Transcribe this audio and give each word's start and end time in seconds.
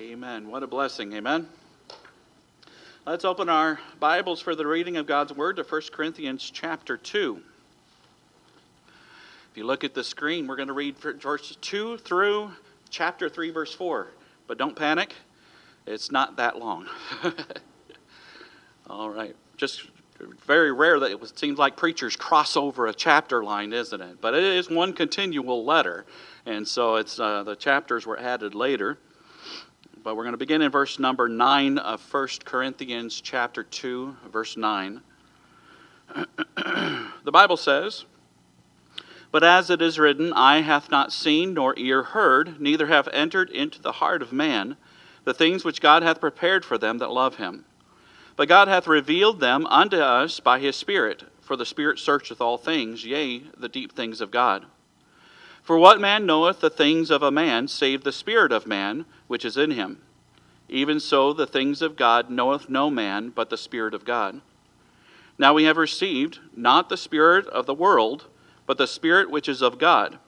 Amen. 0.00 0.48
What 0.48 0.62
a 0.62 0.66
blessing. 0.66 1.12
Amen. 1.12 1.46
Let's 3.04 3.26
open 3.26 3.50
our 3.50 3.78
Bibles 3.98 4.40
for 4.40 4.54
the 4.54 4.66
reading 4.66 4.96
of 4.96 5.06
God's 5.06 5.30
Word 5.34 5.56
to 5.56 5.62
1 5.62 5.82
Corinthians 5.92 6.50
chapter 6.50 6.96
2. 6.96 7.42
If 9.50 9.58
you 9.58 9.64
look 9.64 9.84
at 9.84 9.92
the 9.92 10.02
screen, 10.02 10.46
we're 10.46 10.56
going 10.56 10.68
to 10.68 10.74
read 10.74 10.96
verses 10.96 11.58
2 11.60 11.98
through 11.98 12.50
chapter 12.88 13.28
3, 13.28 13.50
verse 13.50 13.74
4. 13.74 14.06
But 14.46 14.56
don't 14.56 14.74
panic, 14.74 15.12
it's 15.86 16.10
not 16.10 16.36
that 16.36 16.58
long. 16.58 16.86
All 18.88 19.10
right. 19.10 19.36
Just 19.58 19.82
very 20.46 20.72
rare 20.72 20.98
that 20.98 21.10
it 21.10 21.38
seems 21.38 21.58
like 21.58 21.76
preachers 21.76 22.16
cross 22.16 22.56
over 22.56 22.86
a 22.86 22.94
chapter 22.94 23.44
line, 23.44 23.74
isn't 23.74 24.00
it? 24.00 24.22
But 24.22 24.32
it 24.32 24.44
is 24.44 24.70
one 24.70 24.94
continual 24.94 25.62
letter. 25.62 26.06
And 26.46 26.66
so 26.66 26.96
it's 26.96 27.20
uh, 27.20 27.42
the 27.42 27.54
chapters 27.54 28.06
were 28.06 28.18
added 28.18 28.54
later. 28.54 28.96
But 30.02 30.16
we're 30.16 30.22
going 30.22 30.32
to 30.32 30.38
begin 30.38 30.62
in 30.62 30.70
verse 30.70 30.98
number 30.98 31.28
9 31.28 31.76
of 31.76 32.00
1 32.14 32.28
Corinthians 32.46 33.20
chapter 33.20 33.62
2, 33.62 34.16
verse 34.32 34.56
9. 34.56 35.02
the 36.56 37.30
Bible 37.30 37.58
says, 37.58 38.06
But 39.30 39.44
as 39.44 39.68
it 39.68 39.82
is 39.82 39.98
written, 39.98 40.32
Eye 40.32 40.62
hath 40.62 40.90
not 40.90 41.12
seen, 41.12 41.52
nor 41.52 41.78
ear 41.78 42.02
heard, 42.02 42.58
neither 42.58 42.86
have 42.86 43.08
entered 43.12 43.50
into 43.50 43.82
the 43.82 43.92
heart 43.92 44.22
of 44.22 44.32
man 44.32 44.78
the 45.24 45.34
things 45.34 45.64
which 45.66 45.82
God 45.82 46.02
hath 46.02 46.18
prepared 46.18 46.64
for 46.64 46.78
them 46.78 46.96
that 46.96 47.10
love 47.10 47.36
him. 47.36 47.66
But 48.36 48.48
God 48.48 48.68
hath 48.68 48.86
revealed 48.86 49.40
them 49.40 49.66
unto 49.66 49.98
us 49.98 50.40
by 50.40 50.60
his 50.60 50.76
Spirit, 50.76 51.24
for 51.42 51.56
the 51.56 51.66
Spirit 51.66 51.98
searcheth 51.98 52.40
all 52.40 52.56
things, 52.56 53.04
yea, 53.04 53.42
the 53.54 53.68
deep 53.68 53.92
things 53.92 54.22
of 54.22 54.30
God. 54.30 54.64
For 55.62 55.76
what 55.76 56.00
man 56.00 56.24
knoweth 56.24 56.60
the 56.60 56.70
things 56.70 57.10
of 57.10 57.22
a 57.22 57.30
man, 57.30 57.68
save 57.68 58.02
the 58.02 58.12
Spirit 58.12 58.50
of 58.50 58.66
man 58.66 59.04
which 59.30 59.44
is 59.44 59.56
in 59.56 59.70
him? 59.70 60.02
Even 60.68 60.98
so, 60.98 61.32
the 61.32 61.46
things 61.46 61.82
of 61.82 61.94
God 61.94 62.30
knoweth 62.30 62.68
no 62.68 62.90
man 62.90 63.30
but 63.30 63.48
the 63.48 63.56
Spirit 63.56 63.94
of 63.94 64.04
God. 64.04 64.40
Now 65.38 65.54
we 65.54 65.62
have 65.64 65.76
received 65.76 66.40
not 66.56 66.88
the 66.88 66.96
Spirit 66.96 67.46
of 67.46 67.64
the 67.64 67.72
world, 67.72 68.26
but 68.66 68.76
the 68.76 68.88
Spirit 68.88 69.30
which 69.30 69.48
is 69.48 69.62
of 69.62 69.78
God, 69.78 70.18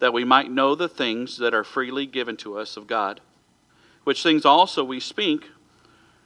that 0.00 0.12
we 0.12 0.24
might 0.24 0.50
know 0.50 0.74
the 0.74 0.88
things 0.88 1.38
that 1.38 1.54
are 1.54 1.62
freely 1.62 2.06
given 2.06 2.36
to 2.38 2.58
us 2.58 2.76
of 2.76 2.88
God. 2.88 3.20
Which 4.02 4.24
things 4.24 4.44
also 4.44 4.82
we 4.82 4.98
speak, 4.98 5.48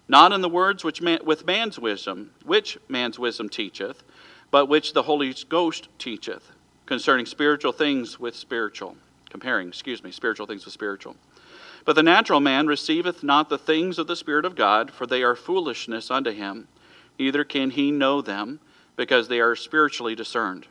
not 0.09 0.33
in 0.33 0.41
the 0.41 0.48
words 0.48 0.83
which 0.83 1.03
man, 1.03 1.19
with 1.27 1.44
man's 1.44 1.78
wisdom, 1.78 2.31
which 2.42 2.78
man's 2.88 3.19
wisdom 3.19 3.50
teacheth, 3.50 4.03
but 4.50 4.66
which 4.66 4.94
the 4.94 5.03
Holy 5.03 5.34
Ghost 5.50 5.88
teacheth 5.98 6.53
concerning 6.86 7.27
spiritual 7.27 7.72
things 7.72 8.19
with 8.19 8.34
spiritual, 8.34 8.97
comparing, 9.28 9.69
excuse 9.69 10.03
me, 10.03 10.11
spiritual 10.11 10.47
things 10.47 10.64
with 10.64 10.72
spiritual. 10.72 11.16
But 11.85 11.97
the 11.97 12.03
natural 12.03 12.41
man 12.41 12.67
receiveth 12.67 13.23
not 13.23 13.49
the 13.49 13.59
things 13.59 13.99
of 13.99 14.07
the 14.07 14.17
Spirit 14.17 14.45
of 14.45 14.57
God, 14.57 14.91
for 14.91 15.07
they 15.07 15.23
are 15.23 15.37
foolishness 15.37 16.11
unto 16.11 16.31
him, 16.31 16.69
neither 17.19 17.45
can 17.45 17.71
he 17.71 17.91
know 17.91 18.23
them, 18.23 18.61
because 18.97 19.29
they 19.29 19.41
are 19.41 19.55
spiritually 19.55 20.15
discerned. 20.15 20.67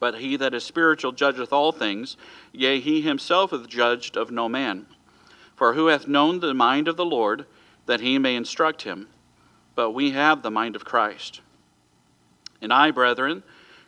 But 0.00 0.20
he 0.20 0.36
that 0.36 0.54
is 0.54 0.64
spiritual 0.64 1.12
judgeth 1.12 1.52
all 1.52 1.72
things, 1.72 2.16
yea, 2.52 2.78
he 2.78 3.00
himself 3.00 3.52
is 3.52 3.66
judged 3.66 4.16
of 4.16 4.30
no 4.30 4.48
man. 4.48 4.86
For 5.56 5.74
who 5.74 5.86
hath 5.86 6.06
known 6.06 6.40
the 6.40 6.54
mind 6.54 6.88
of 6.88 6.96
the 6.96 7.04
Lord, 7.04 7.46
that 7.86 8.00
he 8.00 8.18
may 8.18 8.36
instruct 8.36 8.82
him? 8.82 9.08
But 9.74 9.90
we 9.90 10.10
have 10.10 10.42
the 10.42 10.50
mind 10.50 10.76
of 10.76 10.84
Christ. 10.84 11.40
And 12.60 12.72
I, 12.72 12.90
brethren, 12.90 13.42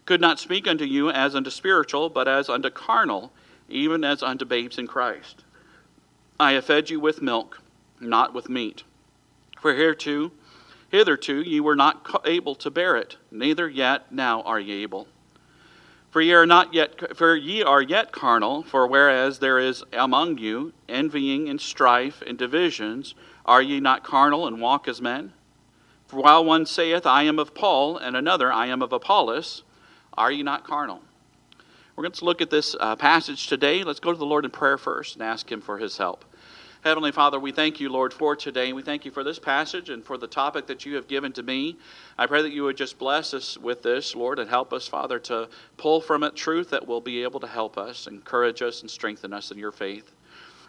could 0.05 0.21
not 0.21 0.41
speak 0.41 0.67
unto 0.67 0.85
you 0.85 1.11
as 1.11 1.35
unto 1.35 1.51
spiritual, 1.51 2.09
but 2.09 2.27
as 2.27 2.49
unto 2.49 2.71
carnal, 2.71 3.33
even 3.69 4.05
as 4.05 4.23
unto 4.23 4.45
babes 4.45 4.79
in 4.79 4.87
Christ. 4.87 5.45
I 6.41 6.53
have 6.53 6.65
fed 6.65 6.89
you 6.89 6.99
with 6.99 7.21
milk, 7.21 7.61
not 8.01 8.33
with 8.33 8.49
meat. 8.49 8.83
For 9.61 9.75
hereto, 9.75 10.33
hitherto 10.89 11.43
ye 11.43 11.61
were 11.61 11.77
not 11.77 12.23
able 12.25 12.55
to 12.55 12.71
bear 12.71 12.97
it, 12.97 13.19
neither 13.31 13.69
yet 13.69 14.11
now 14.11 14.41
are 14.45 14.59
ye 14.59 14.83
able. 14.83 15.07
For 16.11 16.23
ye 16.23 16.33
are 16.33 16.47
not 16.47 16.73
yet 16.73 17.15
for 17.15 17.37
ye 17.37 17.63
are 17.63 17.83
yet 17.83 18.11
carnal, 18.11 18.63
for 18.63 18.87
whereas 18.87 19.41
there 19.41 19.59
is 19.59 19.85
among 19.93 20.39
you 20.39 20.73
envying 20.89 21.51
and 21.51 21.61
strife 21.61 22.23
and 22.27 22.39
divisions, 22.39 23.15
are 23.45 23.61
ye 23.61 23.79
not 23.79 24.03
carnal 24.03 24.47
and 24.47 24.63
walk 24.63 24.89
as 24.89 25.03
men? 25.03 25.35
For 26.07 26.23
while 26.23 26.43
one 26.43 26.65
saith, 26.65 27.05
I 27.05 27.25
am 27.25 27.39
of 27.39 27.55
Paul, 27.55 27.99
and 27.99 28.17
another, 28.17 28.51
I 28.51 28.69
am 28.69 28.81
of 28.81 28.95
Apollos, 28.95 29.63
are 30.15 30.33
ye 30.33 30.43
not 30.43 30.65
carnal? 30.65 31.03
We're 31.95 32.05
going 32.05 32.13
to 32.13 32.25
look 32.25 32.41
at 32.41 32.49
this 32.49 32.75
uh, 32.81 32.97
passage 32.97 33.47
today. 33.47 33.85
Let's 33.85 34.01
go 34.01 34.11
to 34.11 34.19
the 34.19 34.25
Lord 34.25 34.47
in 34.47 34.51
prayer 34.51 34.79
first 34.79 35.17
and 35.17 35.23
ask 35.23 35.53
Him 35.53 35.61
for 35.61 35.77
His 35.77 35.99
help. 35.99 36.25
Heavenly 36.83 37.13
Father, 37.13 37.39
we 37.39 37.53
thank 37.53 37.79
you, 37.79 37.91
Lord, 37.91 38.11
for 38.11 38.35
today. 38.35 38.73
We 38.73 38.81
thank 38.81 39.05
you 39.05 39.11
for 39.11 39.23
this 39.23 39.39
passage 39.39 39.91
and 39.91 40.03
for 40.03 40.17
the 40.17 40.27
topic 40.27 40.67
that 40.69 40.87
you 40.87 40.95
have 40.95 41.09
given 41.09 41.31
to 41.35 41.43
me. 41.43 41.77
I 42.17 42.25
pray 42.27 42.41
that 42.41 42.53
you 42.53 42.63
would 42.63 42.79
just 42.79 42.99
bless 42.99 43.35
us 43.35 43.59
with 43.59 43.83
this, 43.83 44.17
Lord, 44.17 44.39
and 44.39 44.49
help 44.49 44.73
us, 44.73 44.89
Father, 44.89 45.19
to 45.19 45.51
pull 45.77 46.01
from 46.01 46.23
it 46.23 46.35
truth 46.35 46.71
that 46.71 46.89
will 46.89 47.03
be 47.03 47.23
able 47.23 47.39
to 47.41 47.47
help 47.47 47.77
us, 47.77 48.07
encourage 48.07 48.63
us, 48.63 48.81
and 48.81 48.91
strengthen 48.91 49.35
us 49.35 49.51
in 49.51 49.59
your 49.59 49.73
faith. 49.73 50.11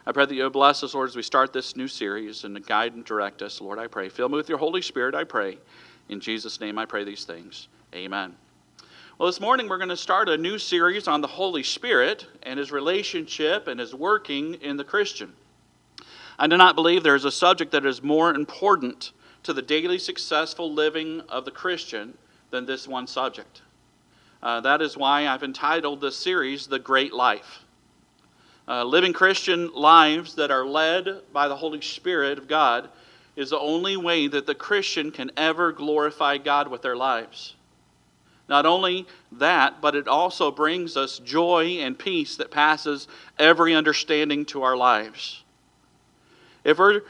I 0.04 0.12
pray 0.12 0.26
that 0.26 0.34
you 0.34 0.42
would 0.42 0.52
bless 0.52 0.84
us, 0.84 0.92
Lord, 0.92 1.08
as 1.08 1.16
we 1.16 1.22
start 1.22 1.54
this 1.54 1.76
new 1.76 1.88
series 1.88 2.44
and 2.44 2.62
guide 2.66 2.92
and 2.92 3.06
direct 3.06 3.40
us, 3.40 3.62
Lord, 3.62 3.78
I 3.78 3.86
pray. 3.86 4.10
Fill 4.10 4.28
me 4.28 4.36
with 4.36 4.50
your 4.50 4.58
Holy 4.58 4.82
Spirit, 4.82 5.14
I 5.14 5.24
pray. 5.24 5.56
In 6.10 6.20
Jesus' 6.20 6.60
name 6.60 6.76
I 6.76 6.84
pray 6.84 7.04
these 7.04 7.24
things. 7.24 7.68
Amen. 7.94 8.36
Well, 9.16 9.28
this 9.30 9.40
morning 9.40 9.66
we're 9.66 9.78
going 9.78 9.88
to 9.88 9.96
start 9.96 10.28
a 10.28 10.36
new 10.36 10.58
series 10.58 11.08
on 11.08 11.22
the 11.22 11.26
Holy 11.26 11.62
Spirit 11.62 12.26
and 12.42 12.58
his 12.58 12.70
relationship 12.70 13.66
and 13.66 13.80
his 13.80 13.94
working 13.94 14.54
in 14.54 14.76
the 14.76 14.84
Christian. 14.84 15.32
I 16.38 16.46
do 16.46 16.56
not 16.56 16.74
believe 16.74 17.02
there 17.02 17.14
is 17.14 17.24
a 17.24 17.30
subject 17.30 17.72
that 17.72 17.86
is 17.86 18.02
more 18.02 18.34
important 18.34 19.12
to 19.42 19.52
the 19.52 19.62
daily 19.62 19.98
successful 19.98 20.72
living 20.72 21.20
of 21.28 21.44
the 21.44 21.50
Christian 21.50 22.16
than 22.50 22.66
this 22.66 22.86
one 22.86 23.06
subject. 23.06 23.62
Uh, 24.42 24.60
that 24.60 24.82
is 24.82 24.96
why 24.96 25.28
I've 25.28 25.42
entitled 25.42 26.00
this 26.00 26.16
series 26.16 26.66
The 26.66 26.78
Great 26.78 27.12
Life. 27.12 27.60
Uh, 28.66 28.84
living 28.84 29.12
Christian 29.12 29.72
lives 29.74 30.34
that 30.36 30.50
are 30.50 30.64
led 30.64 31.22
by 31.32 31.48
the 31.48 31.56
Holy 31.56 31.80
Spirit 31.80 32.38
of 32.38 32.48
God 32.48 32.88
is 33.34 33.50
the 33.50 33.58
only 33.58 33.96
way 33.96 34.28
that 34.28 34.46
the 34.46 34.54
Christian 34.54 35.10
can 35.10 35.30
ever 35.36 35.72
glorify 35.72 36.38
God 36.38 36.68
with 36.68 36.82
their 36.82 36.96
lives. 36.96 37.54
Not 38.48 38.66
only 38.66 39.06
that, 39.32 39.80
but 39.80 39.94
it 39.94 40.06
also 40.06 40.50
brings 40.50 40.96
us 40.96 41.18
joy 41.18 41.78
and 41.80 41.98
peace 41.98 42.36
that 42.36 42.50
passes 42.50 43.08
every 43.38 43.74
understanding 43.74 44.44
to 44.46 44.62
our 44.62 44.76
lives. 44.76 45.41
If 46.64 46.78
we're, 46.78 47.02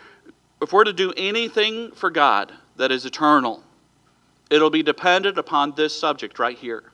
if 0.60 0.72
we're 0.72 0.84
to 0.84 0.92
do 0.92 1.12
anything 1.16 1.92
for 1.92 2.10
God 2.10 2.52
that 2.76 2.90
is 2.90 3.04
eternal, 3.04 3.62
it'll 4.50 4.70
be 4.70 4.82
dependent 4.82 5.38
upon 5.38 5.74
this 5.74 5.98
subject 5.98 6.38
right 6.38 6.56
here. 6.56 6.84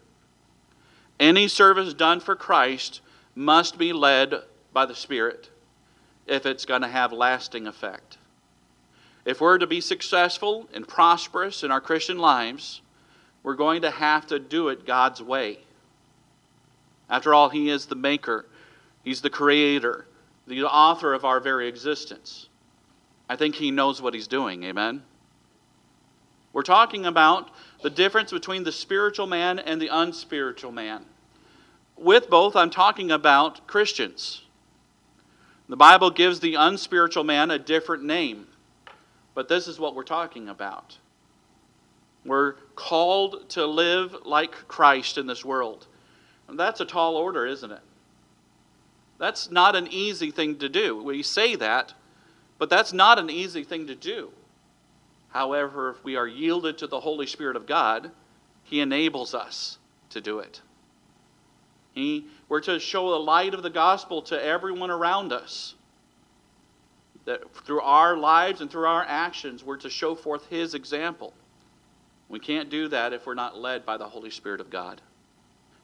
Any 1.21 1.49
service 1.49 1.95
done 1.95 2.21
for 2.21 2.37
Christ 2.37 3.01
must 3.35 3.79
be 3.79 3.93
led 3.93 4.35
by 4.73 4.87
the 4.87 4.95
Spirit 4.95 5.51
if 6.27 6.47
it's 6.47 6.65
going 6.65 6.83
to 6.83 6.89
have 6.89 7.13
lasting 7.13 7.67
effect. 7.67 8.19
If 9.25 9.41
we're 9.41 9.59
to 9.59 9.67
be 9.67 9.81
successful 9.81 10.69
and 10.73 10.87
prosperous 10.87 11.63
in 11.63 11.71
our 11.71 11.81
Christian 11.81 12.19
lives, 12.19 12.81
we're 13.43 13.55
going 13.55 13.83
to 13.83 13.91
have 13.91 14.27
to 14.29 14.39
do 14.39 14.69
it 14.69 14.87
God's 14.87 15.23
way. 15.23 15.59
After 17.11 17.35
all, 17.35 17.49
He 17.49 17.71
is 17.71 17.87
the 17.87 17.95
maker, 17.95 18.47
He's 19.03 19.21
the 19.21 19.31
creator, 19.31 20.07
the 20.47 20.65
author 20.65 21.15
of 21.15 21.25
our 21.25 21.41
very 21.41 21.69
existence. 21.69 22.47
I 23.28 23.37
think 23.37 23.55
He 23.55 23.71
knows 23.71 24.00
what 24.00 24.15
He's 24.15 24.28
doing. 24.28 24.62
Amen? 24.65 25.03
We're 26.53 26.62
talking 26.62 27.06
about 27.06 27.50
the 27.83 27.91
difference 27.91 28.33
between 28.33 28.65
the 28.65 28.72
spiritual 28.72 29.27
man 29.27 29.59
and 29.59 29.81
the 29.81 29.89
unspiritual 29.89 30.72
man. 30.72 31.05
With 31.97 32.31
both, 32.31 32.56
I'm 32.56 32.71
talking 32.71 33.11
about 33.11 33.66
Christians. 33.66 34.43
The 35.69 35.77
Bible 35.77 36.11
gives 36.11 36.41
the 36.41 36.55
unspiritual 36.55 37.25
man 37.25 37.50
a 37.50 37.59
different 37.59 38.03
name, 38.04 38.47
but 39.34 39.48
this 39.48 39.69
is 39.69 39.78
what 39.78 39.95
we're 39.95 40.04
talking 40.04 40.48
about. 40.48 40.97
We're 42.25 42.54
called 42.75 43.48
to 43.51 43.66
live 43.66 44.16
like 44.25 44.53
Christ 44.69 45.19
in 45.19 45.27
this 45.27 45.45
world. 45.45 45.86
And 46.48 46.59
that's 46.59 46.80
a 46.80 46.84
tall 46.84 47.16
order, 47.16 47.47
isn't 47.47 47.71
it? 47.71 47.80
That's 49.19 49.51
not 49.51 49.77
an 49.77 49.89
easy 49.91 50.30
thing 50.30 50.59
to 50.59 50.69
do. 50.69 51.03
We 51.03 51.22
say 51.22 51.57
that, 51.57 51.95
but 52.59 52.69
that's 52.69 52.93
not 52.93 53.19
an 53.19 53.31
easy 53.31 53.65
thing 53.65 53.87
to 53.87 53.95
do. 53.95 54.31
However, 55.31 55.91
if 55.91 56.05
we 56.05 56.16
are 56.16 56.27
yielded 56.27 56.78
to 56.78 56.87
the 56.87 57.01
Holy 57.01 57.27
Spirit 57.27 57.57
of 57.57 57.66
God, 57.66 58.10
He 58.65 58.81
enables 58.81 59.34
us 59.34 59.78
to 60.10 60.21
do 60.21 60.39
it. 60.41 60.60
He, 61.93 62.27
we're 62.49 62.60
to 62.60 62.78
show 62.78 63.10
the 63.10 63.19
light 63.19 63.55
of 63.55 63.63
the 63.63 63.71
gospel 63.71 64.22
to 64.22 64.43
everyone 64.43 64.91
around 64.91 65.33
us. 65.33 65.75
That 67.25 67.43
through 67.66 67.83
our 67.83 68.16
lives 68.16 68.61
and 68.61 68.71
through 68.71 68.87
our 68.87 69.04
actions, 69.07 69.63
we're 69.63 69.77
to 69.78 69.91
show 69.91 70.15
forth 70.15 70.47
His 70.47 70.75
example. 70.75 71.34
We 72.28 72.39
can't 72.39 72.71
do 72.71 72.89
that 72.89 73.13
if 73.13 73.27
we're 73.27 73.34
not 73.34 73.59
led 73.59 73.84
by 73.84 73.97
the 73.97 74.09
Holy 74.09 74.31
Spirit 74.31 74.61
of 74.61 74.71
God. 74.71 75.01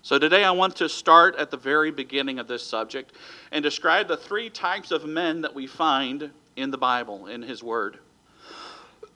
So 0.02 0.18
today 0.18 0.44
I 0.44 0.50
want 0.50 0.76
to 0.76 0.88
start 0.88 1.36
at 1.36 1.50
the 1.50 1.56
very 1.56 1.90
beginning 1.90 2.38
of 2.38 2.46
this 2.46 2.62
subject 2.62 3.12
and 3.50 3.62
describe 3.62 4.06
the 4.06 4.18
three 4.18 4.50
types 4.50 4.90
of 4.90 5.06
men 5.06 5.40
that 5.40 5.54
we 5.54 5.66
find 5.66 6.30
in 6.56 6.70
the 6.70 6.78
Bible, 6.78 7.26
in 7.26 7.42
His 7.42 7.62
Word. 7.62 7.98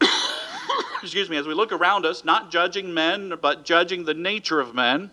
Excuse 1.03 1.31
me, 1.31 1.37
as 1.37 1.47
we 1.47 1.55
look 1.55 1.73
around 1.73 2.07
us, 2.07 2.25
not 2.25 2.51
judging 2.51 2.93
men, 2.93 3.35
but 3.41 3.65
judging 3.65 4.05
the 4.05 4.15
nature 4.15 4.61
of 4.61 4.75
men, 4.75 5.11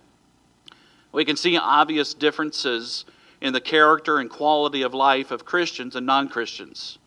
we 1.12 1.25
can 1.25 1.38
see 1.38 1.57
obvious 1.57 2.13
differences 2.13 3.06
in 3.42 3.54
the 3.54 3.62
character 3.62 4.18
and 4.18 4.30
quality 4.30 4.81
of 4.81 4.94
life 4.94 5.31
of 5.31 5.45
Christians 5.45 5.95
and 5.95 6.06
non 6.06 6.30
Christians. 6.30 6.98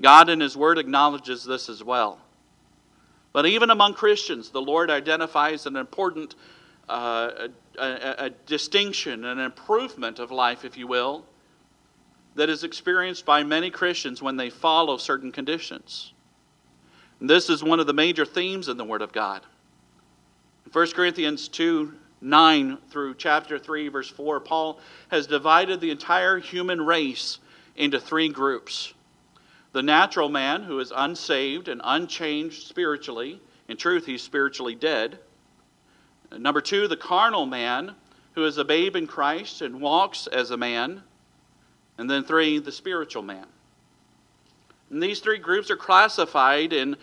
God 0.00 0.28
in 0.28 0.40
His 0.40 0.56
Word 0.56 0.78
acknowledges 0.78 1.44
this 1.44 1.68
as 1.68 1.82
well. 1.82 2.20
But 3.32 3.46
even 3.46 3.70
among 3.70 3.94
Christians, 3.94 4.50
the 4.50 4.60
Lord 4.60 4.90
identifies 4.90 5.66
an 5.66 5.76
important 5.76 6.34
uh, 6.88 7.48
a, 7.78 7.82
a, 7.82 8.14
a 8.26 8.30
distinction, 8.46 9.24
an 9.24 9.38
improvement 9.38 10.18
of 10.18 10.32
life, 10.32 10.64
if 10.64 10.76
you 10.76 10.88
will, 10.88 11.24
that 12.34 12.48
is 12.48 12.64
experienced 12.64 13.26
by 13.26 13.42
many 13.42 13.70
Christians 13.70 14.22
when 14.22 14.36
they 14.36 14.50
follow 14.50 14.96
certain 14.96 15.32
conditions. 15.32 16.12
And 17.18 17.28
this 17.28 17.50
is 17.50 17.62
one 17.62 17.80
of 17.80 17.86
the 17.86 17.92
major 17.92 18.24
themes 18.24 18.68
in 18.68 18.76
the 18.76 18.84
Word 18.84 19.02
of 19.02 19.12
God. 19.12 19.42
1 20.72 20.92
Corinthians 20.92 21.48
2 21.48 21.94
9 22.22 22.76
through 22.90 23.14
chapter 23.14 23.58
3, 23.58 23.88
verse 23.88 24.10
4, 24.10 24.40
Paul 24.40 24.78
has 25.08 25.26
divided 25.26 25.80
the 25.80 25.90
entire 25.90 26.38
human 26.38 26.84
race 26.84 27.38
into 27.76 27.98
three 27.98 28.28
groups 28.28 28.92
the 29.72 29.82
natural 29.82 30.28
man, 30.28 30.64
who 30.64 30.80
is 30.80 30.92
unsaved 30.94 31.68
and 31.68 31.80
unchanged 31.84 32.66
spiritually. 32.66 33.40
In 33.68 33.76
truth, 33.76 34.04
he's 34.04 34.20
spiritually 34.20 34.74
dead. 34.74 35.20
Number 36.36 36.60
two, 36.60 36.88
the 36.88 36.96
carnal 36.96 37.46
man, 37.46 37.94
who 38.34 38.44
is 38.44 38.58
a 38.58 38.64
babe 38.64 38.96
in 38.96 39.06
Christ 39.06 39.62
and 39.62 39.80
walks 39.80 40.26
as 40.26 40.50
a 40.50 40.56
man. 40.56 41.04
And 42.00 42.08
then 42.08 42.24
three, 42.24 42.58
the 42.58 42.72
spiritual 42.72 43.22
man. 43.22 43.44
And 44.88 45.02
these 45.02 45.20
three 45.20 45.36
groups 45.36 45.70
are 45.70 45.76
classified 45.76 46.72
in, 46.72 46.96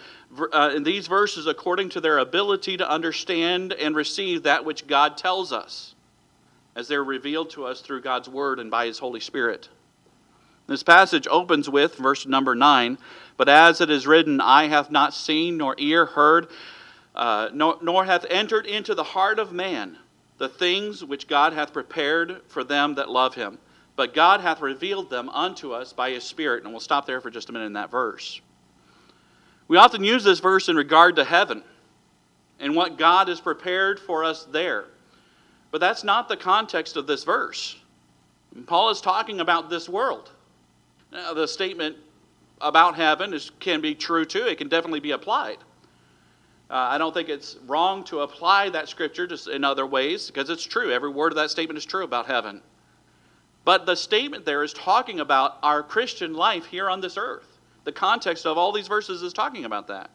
uh, 0.52 0.72
in 0.76 0.82
these 0.82 1.06
verses 1.06 1.46
according 1.46 1.90
to 1.90 2.02
their 2.02 2.18
ability 2.18 2.78
to 2.78 2.90
understand 2.90 3.74
and 3.74 3.96
receive 3.96 4.42
that 4.44 4.66
which 4.66 4.88
God 4.88 5.16
tells 5.16 5.54
us 5.54 5.94
as 6.76 6.88
they're 6.88 7.04
revealed 7.04 7.52
to 7.52 7.66
us 7.66 7.82
through 7.82 8.02
God's 8.02 8.28
Word 8.28 8.60
and 8.60 8.72
by 8.72 8.88
His 8.88 8.98
Holy 8.98 9.20
Spirit. 9.20 9.70
This 10.66 10.82
passage 10.82 11.28
opens 11.30 11.70
with 11.70 11.96
verse 11.96 12.26
number 12.26 12.56
9 12.56 12.98
But 13.38 13.50
as 13.50 13.82
it 13.82 13.92
is 13.92 14.08
written, 14.08 14.42
Eye 14.42 14.68
hath 14.68 14.90
not 14.90 15.14
seen, 15.14 15.58
nor 15.58 15.76
ear 15.78 16.08
heard, 16.08 16.48
uh, 17.14 17.50
nor, 17.54 17.78
nor 17.84 18.04
hath 18.04 18.26
entered 18.32 18.66
into 18.66 18.96
the 18.96 19.04
heart 19.04 19.38
of 19.38 19.52
man 19.52 20.00
the 20.40 20.50
things 20.50 21.06
which 21.06 21.28
God 21.28 21.54
hath 21.54 21.72
prepared 21.72 22.42
for 22.48 22.64
them 22.64 22.96
that 22.96 23.12
love 23.12 23.36
him. 23.36 23.60
But 23.98 24.14
God 24.14 24.42
hath 24.42 24.62
revealed 24.62 25.10
them 25.10 25.28
unto 25.30 25.74
us 25.74 25.92
by 25.92 26.12
his 26.12 26.24
Spirit. 26.24 26.64
And 26.64 26.72
we'll 26.72 26.80
stop 26.80 27.06
there 27.06 27.20
for 27.20 27.30
just 27.30 27.50
a 27.50 27.52
minute 27.52 27.66
in 27.66 27.74
that 27.74 27.92
verse. 27.92 28.40
We 29.68 29.76
often 29.76 30.04
use 30.04 30.24
this 30.24 30.40
verse 30.40 30.70
in 30.70 30.78
regard 30.78 31.18
to 31.18 31.26
heaven 31.26 31.64
and 32.60 32.76
what 32.76 32.98
God 32.98 33.28
has 33.28 33.42
prepared 33.42 34.00
for 34.00 34.24
us 34.24 34.46
there. 34.46 34.86
But 35.72 35.82
that's 35.82 36.04
not 36.04 36.30
the 36.30 36.38
context 36.38 36.96
of 36.96 37.08
this 37.08 37.24
verse. 37.24 37.76
Paul 38.68 38.92
is 38.92 39.02
talking 39.02 39.40
about 39.42 39.70
this 39.70 39.90
world. 39.90 40.32
Now, 41.12 41.34
the 41.34 41.48
statement 41.48 41.98
about 42.62 42.96
heaven 42.96 43.34
is, 43.34 43.52
can 43.60 43.82
be 43.82 43.94
true 43.94 44.26
too, 44.26 44.46
it 44.46 44.58
can 44.58 44.70
definitely 44.70 45.00
be 45.00 45.12
applied. 45.12 45.58
Uh, 46.70 46.76
I 46.76 46.98
don't 46.98 47.14
think 47.14 47.30
it's 47.30 47.58
wrong 47.66 48.04
to 48.06 48.22
apply 48.22 48.70
that 48.70 48.90
scripture 48.90 49.26
just 49.26 49.48
in 49.48 49.64
other 49.64 49.86
ways 49.86 50.28
because 50.28 50.50
it's 50.50 50.64
true. 50.64 50.92
Every 50.92 51.10
word 51.10 51.32
of 51.32 51.38
that 51.38 51.50
statement 51.50 51.78
is 51.78 51.86
true 51.86 52.04
about 52.04 52.26
heaven. 52.26 52.62
But 53.68 53.86
the 53.86 53.98
statement 53.98 54.46
there 54.46 54.64
is 54.64 54.72
talking 54.72 55.20
about 55.20 55.58
our 55.62 55.84
Christian 55.84 56.34
life 56.34 56.68
here 56.68 56.90
on 56.90 57.02
this 57.02 57.18
earth. 57.18 57.60
The 57.84 57.92
context 57.92 58.46
of 58.46 58.58
all 58.58 58.72
these 58.72 58.88
verses 58.88 59.22
is 59.22 59.34
talking 59.34 59.66
about 59.66 59.88
that. 59.88 60.10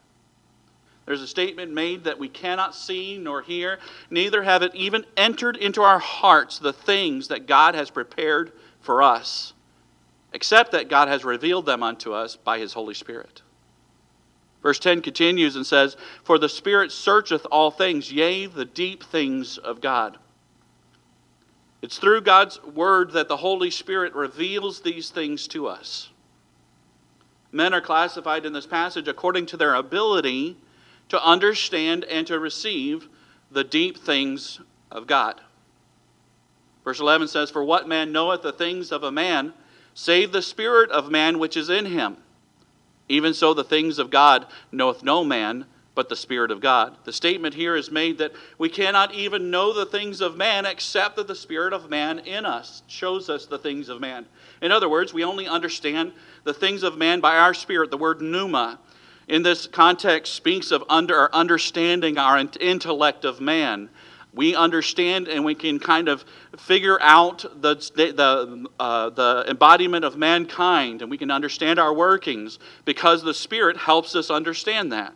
There's 1.05 1.21
a 1.21 1.27
statement 1.27 1.71
made 1.71 2.05
that 2.05 2.17
we 2.17 2.29
cannot 2.29 2.73
see 2.73 3.19
nor 3.19 3.43
hear, 3.43 3.77
neither 4.09 4.41
have 4.41 4.63
it 4.63 4.73
even 4.73 5.05
entered 5.15 5.55
into 5.55 5.83
our 5.83 5.99
hearts 5.99 6.57
the 6.57 6.73
things 6.73 7.27
that 7.27 7.45
God 7.45 7.75
has 7.75 7.91
prepared 7.91 8.53
for 8.81 9.03
us 9.03 9.53
except 10.33 10.71
that 10.71 10.89
God 10.89 11.07
has 11.07 11.23
revealed 11.23 11.67
them 11.67 11.83
unto 11.83 12.11
us 12.11 12.35
by 12.35 12.57
his 12.57 12.73
Holy 12.73 12.95
Spirit. 12.95 13.43
Verse 14.63 14.79
10 14.79 15.03
continues 15.03 15.55
and 15.55 15.67
says, 15.67 15.95
For 16.23 16.39
the 16.39 16.49
Spirit 16.49 16.91
searcheth 16.91 17.45
all 17.51 17.69
things, 17.69 18.11
yea, 18.11 18.47
the 18.47 18.65
deep 18.65 19.03
things 19.03 19.59
of 19.59 19.79
God. 19.79 20.17
It's 21.83 21.99
through 21.99 22.21
God's 22.21 22.63
Word 22.63 23.11
that 23.11 23.27
the 23.27 23.35
Holy 23.35 23.69
Spirit 23.69 24.15
reveals 24.15 24.79
these 24.79 25.09
things 25.09 25.49
to 25.49 25.67
us. 25.67 26.09
Men 27.51 27.73
are 27.73 27.81
classified 27.81 28.45
in 28.45 28.53
this 28.53 28.65
passage 28.65 29.09
according 29.09 29.47
to 29.47 29.57
their 29.57 29.75
ability 29.75 30.55
to 31.09 31.21
understand 31.21 32.05
and 32.05 32.25
to 32.27 32.39
receive 32.39 33.09
the 33.51 33.65
deep 33.65 33.97
things 33.97 34.61
of 34.89 35.07
God. 35.07 35.41
Verse 36.85 37.01
11 37.01 37.27
says, 37.27 37.51
For 37.51 37.65
what 37.65 37.85
man 37.85 38.13
knoweth 38.13 38.43
the 38.43 38.53
things 38.53 38.93
of 38.93 39.03
a 39.03 39.11
man 39.11 39.53
save 39.93 40.31
the 40.31 40.41
spirit 40.41 40.89
of 40.89 41.11
man 41.11 41.37
which 41.37 41.57
is 41.57 41.69
in 41.69 41.87
him. 41.87 42.15
Even 43.09 43.33
so, 43.33 43.53
the 43.53 43.61
things 43.61 43.99
of 43.99 44.09
God 44.09 44.47
knoweth 44.71 45.03
no 45.03 45.25
man 45.25 45.65
but 45.95 46.09
the 46.09 46.15
Spirit 46.15 46.51
of 46.51 46.59
God. 46.59 46.97
The 47.03 47.13
statement 47.13 47.53
here 47.53 47.75
is 47.75 47.91
made 47.91 48.17
that 48.17 48.33
we 48.57 48.69
cannot 48.69 49.13
even 49.13 49.51
know 49.51 49.73
the 49.73 49.85
things 49.85 50.21
of 50.21 50.35
man 50.35 50.65
except 50.65 51.15
that 51.17 51.27
the 51.27 51.35
Spirit 51.35 51.73
of 51.73 51.89
man 51.89 52.19
in 52.19 52.45
us 52.45 52.83
shows 52.87 53.29
us 53.29 53.45
the 53.45 53.59
things 53.59 53.89
of 53.89 54.01
man. 54.01 54.25
In 54.61 54.71
other 54.71 54.89
words, 54.89 55.13
we 55.13 55.23
only 55.23 55.47
understand 55.47 56.13
the 56.43 56.53
things 56.53 56.83
of 56.83 56.97
man 56.97 57.19
by 57.19 57.37
our 57.37 57.53
spirit. 57.53 57.91
The 57.91 57.97
word 57.97 58.21
pneuma 58.21 58.79
in 59.27 59.43
this 59.43 59.67
context 59.67 60.33
speaks 60.33 60.71
of 60.71 60.83
under 60.89 61.15
our 61.15 61.29
understanding 61.33 62.17
our 62.17 62.37
intellect 62.59 63.23
of 63.25 63.39
man 63.39 63.89
we 64.33 64.55
understand 64.55 65.27
and 65.27 65.45
we 65.45 65.55
can 65.55 65.79
kind 65.79 66.07
of 66.07 66.25
figure 66.57 66.99
out 67.01 67.45
the, 67.61 67.75
the, 67.75 68.67
uh, 68.79 69.09
the 69.11 69.45
embodiment 69.47 70.03
of 70.03 70.17
mankind 70.17 71.01
and 71.01 71.11
we 71.11 71.17
can 71.17 71.29
understand 71.29 71.79
our 71.79 71.93
workings 71.93 72.59
because 72.85 73.23
the 73.23 73.33
Spirit 73.33 73.77
helps 73.77 74.15
us 74.15 74.31
understand 74.31 74.91
that. 74.91 75.13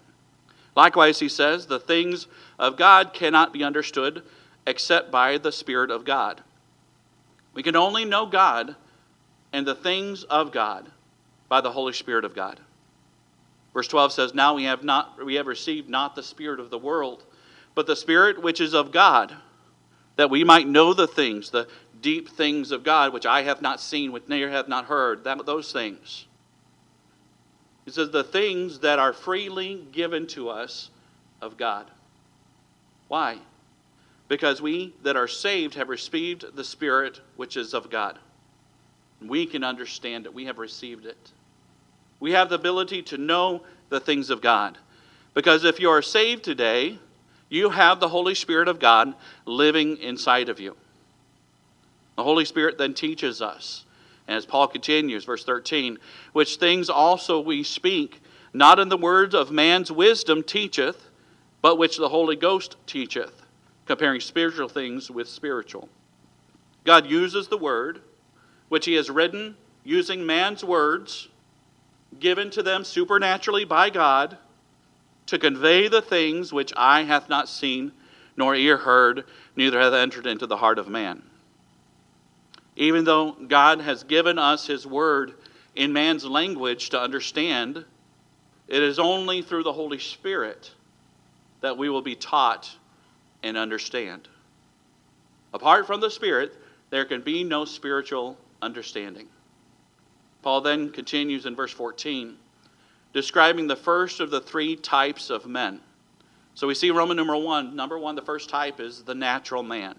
Likewise, 0.77 1.19
he 1.19 1.27
says, 1.27 1.65
the 1.65 1.79
things 1.79 2.27
of 2.57 2.77
God 2.77 3.13
cannot 3.13 3.51
be 3.51 3.65
understood 3.65 4.23
except 4.65 5.11
by 5.11 5.37
the 5.37 5.51
Spirit 5.51 5.91
of 5.91 6.05
God. 6.05 6.41
We 7.53 7.63
can 7.63 7.75
only 7.75 8.05
know 8.05 8.25
God 8.25 8.75
and 9.51 9.67
the 9.67 9.75
things 9.75 10.23
of 10.23 10.53
God 10.53 10.89
by 11.49 11.59
the 11.59 11.71
Holy 11.71 11.91
Spirit 11.91 12.23
of 12.23 12.33
God. 12.33 12.61
Verse 13.73 13.89
12 13.89 14.13
says, 14.13 14.33
Now 14.33 14.53
we 14.53 14.63
have, 14.63 14.83
not, 14.83 15.25
we 15.25 15.35
have 15.35 15.47
received 15.47 15.89
not 15.89 16.15
the 16.15 16.23
Spirit 16.23 16.61
of 16.61 16.69
the 16.69 16.77
world 16.77 17.25
but 17.77 17.85
the 17.85 17.95
Spirit 17.95 18.41
which 18.41 18.59
is 18.59 18.73
of 18.73 18.91
God, 18.91 19.35
that 20.15 20.31
we 20.31 20.43
might 20.43 20.67
know 20.67 20.95
the 20.95 21.05
things, 21.05 21.51
the 21.51 21.67
deep 22.01 22.27
things 22.27 22.71
of 22.71 22.83
God, 22.83 23.13
which 23.13 23.27
I 23.27 23.43
have 23.43 23.61
not 23.61 23.79
seen, 23.79 24.11
which 24.11 24.27
neither 24.27 24.49
have 24.49 24.67
not 24.67 24.85
heard, 24.85 25.23
that, 25.25 25.45
those 25.45 25.71
things. 25.71 26.25
He 27.87 27.93
says, 27.93 28.09
the 28.09 28.21
things 28.21 28.79
that 28.79 28.99
are 28.99 29.13
freely 29.13 29.81
given 29.93 30.27
to 30.27 30.49
us 30.49 30.89
of 31.41 31.55
God. 31.55 31.89
Why? 33.07 33.37
Because 34.27 34.61
we 34.61 34.93
that 35.03 35.15
are 35.15 35.29
saved 35.29 35.75
have 35.75 35.87
received 35.87 36.53
the 36.53 36.65
Spirit 36.65 37.21
which 37.37 37.55
is 37.55 37.73
of 37.73 37.89
God. 37.89 38.19
We 39.25 39.45
can 39.45 39.63
understand 39.63 40.25
it. 40.25 40.33
We 40.33 40.43
have 40.47 40.57
received 40.57 41.05
it. 41.05 41.31
We 42.19 42.33
have 42.33 42.49
the 42.49 42.55
ability 42.55 43.03
to 43.03 43.17
know 43.17 43.61
the 43.87 44.01
things 44.01 44.29
of 44.31 44.41
God. 44.41 44.77
Because 45.33 45.63
if 45.63 45.79
you 45.79 45.89
are 45.89 46.01
saved 46.01 46.43
today, 46.43 46.99
you 47.47 47.69
have 47.69 48.01
the 48.01 48.09
Holy 48.09 48.35
Spirit 48.35 48.67
of 48.67 48.79
God 48.79 49.13
living 49.45 49.95
inside 49.99 50.49
of 50.49 50.59
you. 50.59 50.75
The 52.17 52.23
Holy 52.23 52.43
Spirit 52.43 52.77
then 52.77 52.93
teaches 52.93 53.41
us. 53.41 53.85
As 54.27 54.45
Paul 54.45 54.67
continues, 54.67 55.25
verse 55.25 55.43
13, 55.43 55.97
which 56.33 56.57
things 56.57 56.89
also 56.89 57.39
we 57.39 57.63
speak, 57.63 58.21
not 58.53 58.79
in 58.79 58.89
the 58.89 58.97
words 58.97 59.33
of 59.33 59.51
man's 59.51 59.91
wisdom 59.91 60.43
teacheth, 60.43 61.09
but 61.61 61.77
which 61.77 61.97
the 61.97 62.09
Holy 62.09 62.35
Ghost 62.35 62.75
teacheth, 62.85 63.41
comparing 63.85 64.19
spiritual 64.19 64.67
things 64.67 65.09
with 65.09 65.29
spiritual. 65.29 65.89
God 66.83 67.05
uses 67.05 67.47
the 67.47 67.57
word, 67.57 68.01
which 68.69 68.85
he 68.85 68.95
has 68.95 69.09
written 69.09 69.55
using 69.83 70.25
man's 70.25 70.63
words, 70.63 71.29
given 72.19 72.49
to 72.51 72.63
them 72.63 72.83
supernaturally 72.83 73.63
by 73.63 73.89
God 73.89 74.37
to 75.27 75.37
convey 75.37 75.87
the 75.87 76.01
things 76.01 76.51
which 76.51 76.73
eye 76.75 77.03
hath 77.03 77.29
not 77.29 77.47
seen, 77.47 77.91
nor 78.35 78.55
ear 78.55 78.77
heard, 78.77 79.23
neither 79.55 79.79
hath 79.79 79.93
entered 79.93 80.25
into 80.25 80.47
the 80.47 80.57
heart 80.57 80.79
of 80.79 80.87
man. 80.87 81.23
Even 82.77 83.05
though 83.05 83.31
God 83.31 83.81
has 83.81 84.03
given 84.03 84.37
us 84.37 84.67
his 84.67 84.85
word 84.85 85.33
in 85.75 85.91
man's 85.91 86.23
language 86.23 86.91
to 86.91 87.01
understand, 87.01 87.83
it 88.67 88.83
is 88.83 88.99
only 88.99 89.41
through 89.41 89.63
the 89.63 89.73
Holy 89.73 89.97
Spirit 89.97 90.71
that 91.61 91.75
we 91.75 91.89
will 91.89 92.03
be 92.03 92.15
taught 92.15 92.71
and 93.41 93.57
understand. 93.57 94.27
Apart 95.53 95.87
from 95.87 96.01
the 96.01 96.11
Spirit, 96.11 96.55
there 96.91 97.03
can 97.03 97.21
be 97.21 97.43
no 97.43 97.65
spiritual 97.65 98.37
understanding. 98.61 99.27
Paul 100.43 100.61
then 100.61 100.91
continues 100.91 101.47
in 101.47 101.55
verse 101.55 101.71
14, 101.71 102.35
describing 103.11 103.65
the 103.65 103.75
first 103.75 104.19
of 104.19 104.29
the 104.29 104.39
three 104.39 104.75
types 104.75 105.31
of 105.31 105.47
men. 105.47 105.81
So 106.53 106.67
we 106.67 106.75
see 106.75 106.91
Roman 106.91 107.17
numeral 107.17 107.41
one. 107.41 107.75
Number 107.75 107.97
one, 107.97 108.15
the 108.15 108.21
first 108.21 108.49
type 108.49 108.79
is 108.79 109.01
the 109.01 109.15
natural 109.15 109.63
man. 109.63 109.95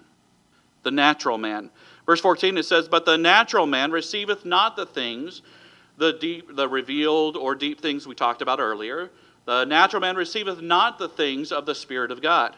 The 0.83 0.91
natural 0.91 1.39
man. 1.39 1.71
Verse 2.07 2.21
14 2.21 2.57
it 2.57 2.65
says, 2.65 2.89
But 2.89 3.05
the 3.05 3.19
natural 3.19 3.67
man 3.67 3.91
receiveth 3.91 4.45
not 4.45 4.77
the 4.77 4.87
things, 4.87 5.43
the 5.99 6.13
deep, 6.15 6.55
the 6.57 6.69
revealed 6.69 7.37
or 7.37 7.55
deep 7.55 7.81
things 7.81 8.07
we 8.07 8.15
talked 8.15 8.43
about 8.43 8.61
earlier. 8.61 9.11
The 9.45 9.65
natural 9.65 10.01
man 10.01 10.17
receiveth 10.17 10.61
not 10.61 10.99
the 10.99 11.09
things 11.09 11.53
of 11.53 11.67
the 11.67 11.75
Spirit 11.75 12.11
of 12.11 12.23
God. 12.23 12.55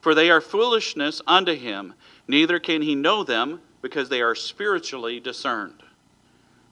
For 0.00 0.14
they 0.14 0.30
are 0.30 0.40
foolishness 0.40 1.20
unto 1.26 1.54
him, 1.54 1.94
neither 2.26 2.58
can 2.58 2.82
he 2.82 2.94
know 2.94 3.22
them, 3.22 3.60
because 3.82 4.08
they 4.08 4.22
are 4.22 4.34
spiritually 4.34 5.20
discerned. 5.20 5.82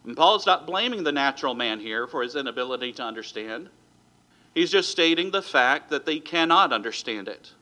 And 0.05 0.17
Paul 0.17 0.37
is 0.37 0.47
not 0.47 0.67
blaming 0.67 1.05
the 1.05 1.12
natural 1.12 1.55
man 1.55 1.81
here 1.81 2.07
for 2.07 2.23
his 2.23 2.37
inability 2.37 2.93
to 2.95 3.03
understand. 3.03 3.69
He's 4.55 4.71
just 4.71 4.91
stating 4.91 5.31
the 5.31 5.43
fact 5.43 5.91
that 5.91 6.07
they 6.07 6.21
cannot 6.21 6.73
understand 6.73 7.29
it. 7.29 7.53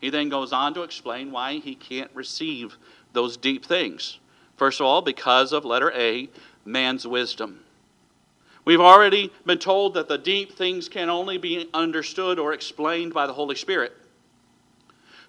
He 0.00 0.10
then 0.10 0.28
goes 0.28 0.52
on 0.52 0.74
to 0.74 0.82
explain 0.82 1.30
why 1.30 1.54
he 1.54 1.74
can't 1.74 2.10
receive 2.14 2.76
those 3.12 3.36
deep 3.36 3.64
things. 3.64 4.18
First 4.56 4.80
of 4.80 4.86
all, 4.86 5.02
because 5.02 5.52
of 5.52 5.64
letter 5.64 5.92
A, 5.94 6.28
man's 6.64 7.06
wisdom. 7.06 7.60
We've 8.64 8.80
already 8.80 9.32
been 9.46 9.58
told 9.58 9.94
that 9.94 10.08
the 10.08 10.18
deep 10.18 10.52
things 10.52 10.88
can 10.88 11.08
only 11.08 11.38
be 11.38 11.68
understood 11.72 12.38
or 12.38 12.52
explained 12.52 13.14
by 13.14 13.26
the 13.26 13.32
Holy 13.32 13.56
Spirit. 13.56 13.92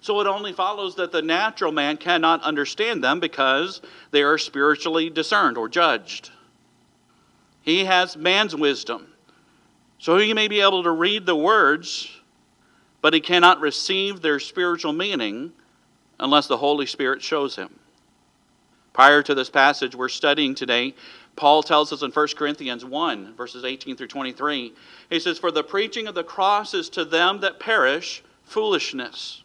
So 0.00 0.20
it 0.20 0.26
only 0.26 0.52
follows 0.52 0.96
that 0.96 1.12
the 1.12 1.22
natural 1.22 1.72
man 1.72 1.96
cannot 1.96 2.42
understand 2.42 3.02
them 3.02 3.20
because 3.20 3.80
they 4.10 4.22
are 4.22 4.36
spiritually 4.36 5.08
discerned 5.08 5.56
or 5.56 5.68
judged. 5.68 6.30
He 7.62 7.84
has 7.84 8.16
man's 8.16 8.54
wisdom. 8.54 9.06
So 9.98 10.18
he 10.18 10.34
may 10.34 10.48
be 10.48 10.60
able 10.60 10.82
to 10.82 10.90
read 10.90 11.24
the 11.24 11.36
words, 11.36 12.10
but 13.02 13.12
he 13.12 13.20
cannot 13.20 13.60
receive 13.60 14.22
their 14.22 14.40
spiritual 14.40 14.94
meaning 14.94 15.52
unless 16.18 16.46
the 16.46 16.56
Holy 16.56 16.86
Spirit 16.86 17.20
shows 17.22 17.56
him. 17.56 17.78
Prior 18.94 19.22
to 19.22 19.34
this 19.34 19.50
passage 19.50 19.94
we're 19.94 20.08
studying 20.08 20.54
today, 20.54 20.94
Paul 21.36 21.62
tells 21.62 21.92
us 21.92 22.02
in 22.02 22.10
1 22.10 22.28
Corinthians 22.36 22.84
1, 22.84 23.34
verses 23.34 23.64
18 23.64 23.96
through 23.96 24.06
23, 24.06 24.72
he 25.10 25.20
says, 25.20 25.38
For 25.38 25.50
the 25.50 25.62
preaching 25.62 26.06
of 26.06 26.14
the 26.14 26.24
cross 26.24 26.72
is 26.72 26.88
to 26.90 27.04
them 27.04 27.40
that 27.40 27.60
perish 27.60 28.22
foolishness 28.44 29.42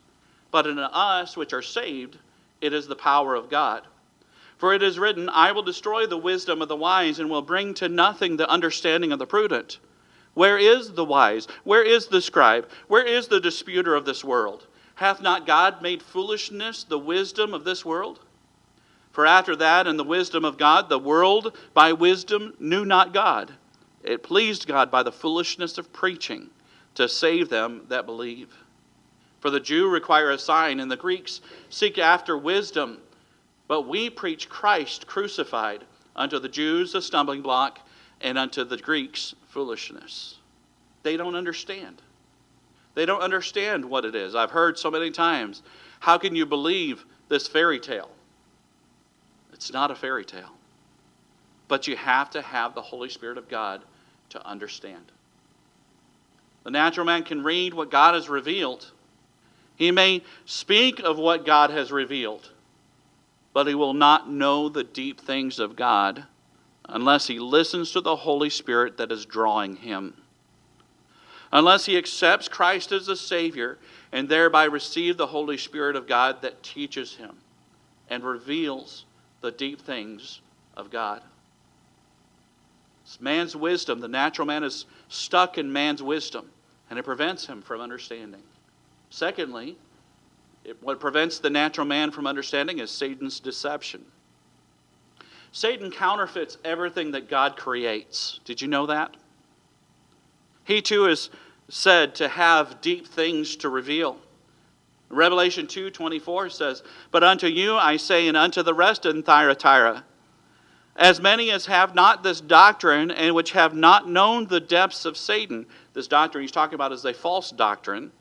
but 0.51 0.67
in 0.67 0.79
us 0.79 1.35
which 1.37 1.53
are 1.53 1.61
saved, 1.61 2.17
it 2.61 2.73
is 2.73 2.87
the 2.87 2.95
power 2.95 3.35
of 3.35 3.49
God. 3.49 3.83
For 4.57 4.73
it 4.73 4.81
is 4.81 4.97
written, 4.97 5.29
I 5.29 5.51
will 5.51 5.61
destroy 5.61 6.07
the 6.07 6.17
wisdom 6.17 6.61
of 6.61 6.67
the 6.67 6.75
wise 6.75 7.19
and 7.19 7.29
will 7.29 7.43
bring 7.43 7.73
to 7.75 7.89
nothing 7.89 8.37
the 8.37 8.49
understanding 8.49 9.11
of 9.11 9.19
the 9.19 9.27
prudent. 9.27 9.77
Where 10.37 10.59
is 10.59 10.91
the 10.91 11.03
wise? 11.03 11.47
Where 11.63 11.81
is 11.81 12.05
the 12.05 12.21
scribe? 12.21 12.69
Where 12.87 13.03
is 13.03 13.27
the 13.27 13.39
disputer 13.39 13.95
of 13.95 14.05
this 14.05 14.23
world? 14.23 14.67
Hath 14.93 15.19
not 15.19 15.47
God 15.47 15.81
made 15.81 16.03
foolishness 16.03 16.83
the 16.83 16.99
wisdom 16.99 17.55
of 17.55 17.63
this 17.63 17.83
world? 17.83 18.19
For 19.11 19.25
after 19.25 19.55
that, 19.55 19.87
in 19.87 19.97
the 19.97 20.03
wisdom 20.03 20.45
of 20.45 20.59
God, 20.59 20.89
the 20.89 20.99
world 20.99 21.57
by 21.73 21.91
wisdom 21.91 22.53
knew 22.59 22.85
not 22.85 23.15
God. 23.15 23.51
It 24.03 24.21
pleased 24.21 24.67
God 24.67 24.91
by 24.91 25.01
the 25.01 25.11
foolishness 25.11 25.79
of 25.79 25.91
preaching 25.91 26.51
to 26.93 27.09
save 27.09 27.49
them 27.49 27.87
that 27.89 28.05
believe. 28.05 28.55
For 29.39 29.49
the 29.49 29.59
Jew 29.59 29.89
require 29.89 30.29
a 30.29 30.37
sign, 30.37 30.79
and 30.79 30.91
the 30.91 30.97
Greeks 30.97 31.41
seek 31.71 31.97
after 31.97 32.37
wisdom. 32.37 32.99
But 33.67 33.87
we 33.87 34.11
preach 34.11 34.49
Christ 34.49 35.07
crucified, 35.07 35.83
unto 36.15 36.37
the 36.37 36.47
Jews 36.47 36.93
a 36.93 37.01
stumbling 37.01 37.41
block, 37.41 37.79
and 38.21 38.37
unto 38.37 38.63
the 38.63 38.77
Greeks 38.77 39.33
foolishness. 39.57 40.35
They 41.01 41.17
don't 41.17 41.33
understand. 41.33 41.99
They 42.93 43.07
don't 43.07 43.23
understand 43.23 43.83
what 43.83 44.05
it 44.05 44.13
is. 44.13 44.35
I've 44.35 44.51
heard 44.51 44.77
so 44.77 44.91
many 44.91 45.09
times, 45.09 45.63
how 45.99 46.19
can 46.19 46.35
you 46.35 46.45
believe 46.45 47.03
this 47.27 47.47
fairy 47.47 47.79
tale? 47.79 48.11
It's 49.51 49.73
not 49.73 49.89
a 49.89 49.95
fairy 49.95 50.25
tale. 50.25 50.51
But 51.67 51.87
you 51.87 51.95
have 51.97 52.29
to 52.29 52.41
have 52.43 52.75
the 52.75 52.83
Holy 52.83 53.09
Spirit 53.09 53.39
of 53.39 53.49
God 53.49 53.81
to 54.29 54.45
understand. 54.45 55.11
The 56.63 56.69
natural 56.69 57.07
man 57.07 57.23
can 57.23 57.43
read 57.43 57.73
what 57.73 57.89
God 57.89 58.13
has 58.13 58.29
revealed 58.29 58.91
he 59.75 59.89
may 59.89 60.21
speak 60.45 60.99
of 60.99 61.17
what 61.17 61.47
God 61.47 61.71
has 61.71 61.91
revealed, 61.91 62.51
but 63.53 63.65
he 63.65 63.73
will 63.73 63.95
not 63.95 64.29
know 64.29 64.69
the 64.69 64.83
deep 64.83 65.19
things 65.19 65.57
of 65.57 65.75
God 65.75 66.25
unless 66.87 67.27
he 67.27 67.39
listens 67.39 67.91
to 67.91 68.01
the 68.01 68.15
Holy 68.15 68.49
Spirit 68.49 68.97
that 68.97 69.11
is 69.11 69.25
drawing 69.25 69.75
him. 69.75 70.13
Unless 71.51 71.85
he 71.85 71.97
accepts 71.97 72.47
Christ 72.47 72.91
as 72.91 73.07
a 73.07 73.15
Savior 73.15 73.77
and 74.11 74.27
thereby 74.27 74.65
receive 74.65 75.17
the 75.17 75.27
Holy 75.27 75.57
Spirit 75.57 75.95
of 75.95 76.07
God 76.07 76.41
that 76.41 76.63
teaches 76.63 77.15
him 77.15 77.37
and 78.09 78.23
reveals 78.23 79.05
the 79.41 79.51
deep 79.51 79.81
things 79.81 80.41
of 80.75 80.89
God. 80.91 81.21
It's 83.03 83.21
man's 83.21 83.55
wisdom. 83.55 83.99
The 83.99 84.07
natural 84.07 84.45
man 84.45 84.63
is 84.63 84.85
stuck 85.07 85.57
in 85.57 85.71
man's 85.71 86.03
wisdom, 86.03 86.49
and 86.89 86.99
it 86.99 87.03
prevents 87.03 87.45
him 87.45 87.61
from 87.61 87.79
understanding. 87.79 88.43
Secondly, 89.09 89.77
it, 90.65 90.81
what 90.83 90.99
prevents 90.99 91.39
the 91.39 91.49
natural 91.49 91.87
man 91.87 92.11
from 92.11 92.27
understanding 92.27 92.79
is 92.79 92.91
Satan's 92.91 93.39
deception. 93.39 94.03
Satan 95.51 95.91
counterfeits 95.91 96.57
everything 96.63 97.11
that 97.11 97.29
God 97.29 97.55
creates. 97.57 98.39
Did 98.45 98.61
you 98.61 98.67
know 98.67 98.85
that? 98.85 99.15
He 100.63 100.81
too 100.81 101.05
is 101.05 101.29
said 101.69 102.15
to 102.15 102.27
have 102.27 102.81
deep 102.81 103.07
things 103.07 103.55
to 103.57 103.69
reveal. 103.69 104.19
Revelation 105.09 105.67
2:24 105.67 106.49
says, 106.49 106.83
"But 107.11 107.23
unto 107.23 107.47
you 107.47 107.77
I 107.77 107.97
say 107.97 108.27
and 108.27 108.35
unto 108.35 108.61
the 108.61 108.73
rest 108.73 109.05
in 109.05 109.23
Thyatira, 109.23 110.03
as 110.95 111.21
many 111.21 111.49
as 111.49 111.67
have 111.67 111.95
not 111.95 112.23
this 112.23 112.41
doctrine 112.41 113.11
and 113.11 113.33
which 113.33 113.51
have 113.51 113.73
not 113.73 114.09
known 114.09 114.47
the 114.47 114.59
depths 114.59 115.05
of 115.05 115.15
Satan." 115.15 115.65
This 115.93 116.07
doctrine 116.07 116.41
he's 116.41 116.51
talking 116.51 116.75
about 116.75 116.91
is 116.91 117.05
a 117.05 117.13
false 117.13 117.51
doctrine 117.51 118.11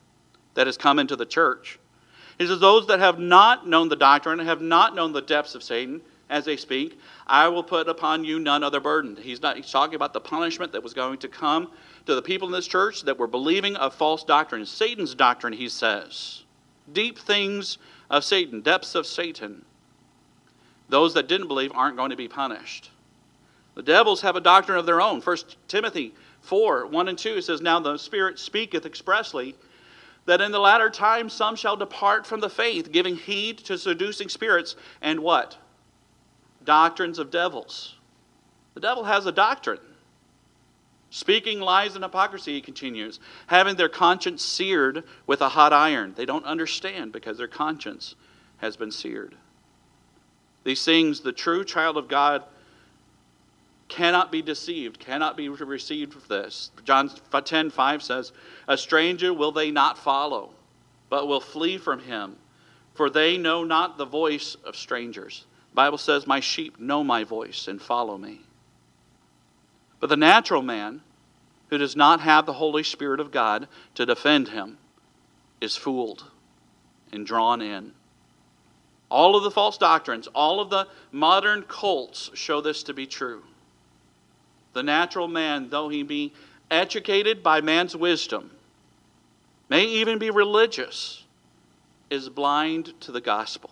that 0.53 0.65
has 0.65 0.77
come 0.77 0.97
into 0.97 1.15
the 1.15 1.25
church. 1.25 1.77
He 2.37 2.47
says, 2.47 2.59
Those 2.59 2.87
that 2.87 2.99
have 2.99 3.19
not 3.19 3.67
known 3.67 3.89
the 3.89 3.95
doctrine, 3.95 4.39
have 4.39 4.61
not 4.61 4.95
known 4.95 5.11
the 5.11 5.21
depths 5.21 5.55
of 5.55 5.63
Satan, 5.63 6.01
as 6.29 6.45
they 6.45 6.57
speak, 6.57 6.99
I 7.25 7.47
will 7.47 7.63
put 7.63 7.87
upon 7.87 8.23
you 8.23 8.39
none 8.39 8.63
other 8.63 8.79
burden. 8.79 9.15
He's, 9.15 9.41
not, 9.41 9.55
he's 9.55 9.71
talking 9.71 9.95
about 9.95 10.13
the 10.13 10.19
punishment 10.19 10.71
that 10.73 10.83
was 10.83 10.93
going 10.93 11.19
to 11.19 11.27
come 11.27 11.71
to 12.05 12.15
the 12.15 12.21
people 12.21 12.47
in 12.47 12.51
this 12.51 12.67
church 12.67 13.03
that 13.03 13.17
were 13.17 13.27
believing 13.27 13.75
a 13.77 13.89
false 13.89 14.23
doctrine. 14.23 14.65
Satan's 14.65 15.15
doctrine, 15.15 15.53
he 15.53 15.69
says. 15.69 16.43
Deep 16.91 17.17
things 17.17 17.77
of 18.09 18.23
Satan, 18.23 18.61
depths 18.61 18.95
of 18.95 19.05
Satan. 19.05 19.63
Those 20.89 21.13
that 21.13 21.27
didn't 21.27 21.47
believe 21.47 21.71
aren't 21.73 21.97
going 21.97 22.11
to 22.11 22.15
be 22.15 22.27
punished. 22.27 22.91
The 23.75 23.83
devils 23.83 24.21
have 24.21 24.35
a 24.35 24.41
doctrine 24.41 24.77
of 24.77 24.85
their 24.85 25.01
own. 25.01 25.21
First 25.21 25.57
Timothy 25.67 26.13
4 26.41 26.87
1 26.87 27.07
and 27.09 27.17
2 27.17 27.41
says, 27.41 27.61
Now 27.61 27.79
the 27.79 27.97
Spirit 27.97 28.39
speaketh 28.39 28.85
expressly 28.85 29.55
that 30.25 30.41
in 30.41 30.51
the 30.51 30.59
latter 30.59 30.89
time 30.89 31.29
some 31.29 31.55
shall 31.55 31.77
depart 31.77 32.25
from 32.25 32.39
the 32.39 32.49
faith, 32.49 32.91
giving 32.91 33.15
heed 33.15 33.59
to 33.59 33.77
seducing 33.77 34.29
spirits 34.29 34.75
and 35.01 35.19
what? 35.19 35.57
Doctrines 36.67 37.17
of 37.17 37.31
devils. 37.31 37.95
The 38.73 38.81
devil 38.81 39.05
has 39.05 39.25
a 39.25 39.31
doctrine. 39.31 39.79
Speaking 41.09 41.61
lies 41.61 41.95
and 41.95 42.03
hypocrisy, 42.03 42.55
he 42.55 42.61
continues, 42.61 43.21
having 43.47 43.77
their 43.77 43.87
conscience 43.87 44.43
seared 44.43 45.05
with 45.25 45.39
a 45.39 45.47
hot 45.47 45.71
iron. 45.71 46.13
They 46.17 46.25
don't 46.25 46.43
understand 46.43 47.13
because 47.13 47.37
their 47.37 47.47
conscience 47.47 48.15
has 48.57 48.75
been 48.75 48.91
seared. 48.91 49.33
These 50.65 50.83
things 50.83 51.21
the 51.21 51.31
true 51.31 51.63
child 51.63 51.95
of 51.95 52.09
God 52.09 52.43
cannot 53.87 54.29
be 54.29 54.41
deceived, 54.41 54.99
cannot 54.99 55.37
be 55.37 55.47
received 55.47 56.13
for 56.13 56.27
this. 56.27 56.71
John 56.83 57.09
10 57.31 57.69
5 57.69 58.03
says, 58.03 58.33
A 58.67 58.77
stranger 58.77 59.33
will 59.33 59.53
they 59.53 59.71
not 59.71 59.97
follow, 59.97 60.49
but 61.09 61.29
will 61.29 61.39
flee 61.39 61.77
from 61.77 62.01
him, 62.01 62.35
for 62.93 63.09
they 63.09 63.37
know 63.37 63.63
not 63.63 63.97
the 63.97 64.05
voice 64.05 64.55
of 64.65 64.75
strangers. 64.75 65.45
Bible 65.77 65.99
says, 65.99 66.25
My 66.25 66.39
sheep 66.39 66.79
know 66.79 67.03
my 67.03 67.23
voice 67.23 67.67
and 67.67 67.79
follow 67.79 68.17
me. 68.17 68.41
But 69.99 70.09
the 70.09 70.17
natural 70.17 70.63
man, 70.63 71.01
who 71.69 71.77
does 71.77 71.95
not 71.95 72.19
have 72.21 72.47
the 72.47 72.53
Holy 72.53 72.81
Spirit 72.81 73.19
of 73.19 73.29
God 73.29 73.67
to 73.93 74.03
defend 74.03 74.47
him, 74.47 74.79
is 75.61 75.75
fooled 75.75 76.23
and 77.11 77.27
drawn 77.27 77.61
in. 77.61 77.91
All 79.11 79.35
of 79.35 79.43
the 79.43 79.51
false 79.51 79.77
doctrines, 79.77 80.25
all 80.33 80.59
of 80.59 80.71
the 80.71 80.87
modern 81.11 81.61
cults 81.61 82.31
show 82.33 82.59
this 82.59 82.81
to 82.81 82.93
be 82.95 83.05
true. 83.05 83.43
The 84.73 84.81
natural 84.81 85.27
man, 85.27 85.69
though 85.69 85.89
he 85.89 86.01
be 86.01 86.33
educated 86.71 87.43
by 87.43 87.61
man's 87.61 87.95
wisdom, 87.95 88.49
may 89.69 89.85
even 89.85 90.17
be 90.17 90.31
religious, 90.31 91.23
is 92.09 92.29
blind 92.29 92.99
to 93.01 93.11
the 93.11 93.21
gospel 93.21 93.69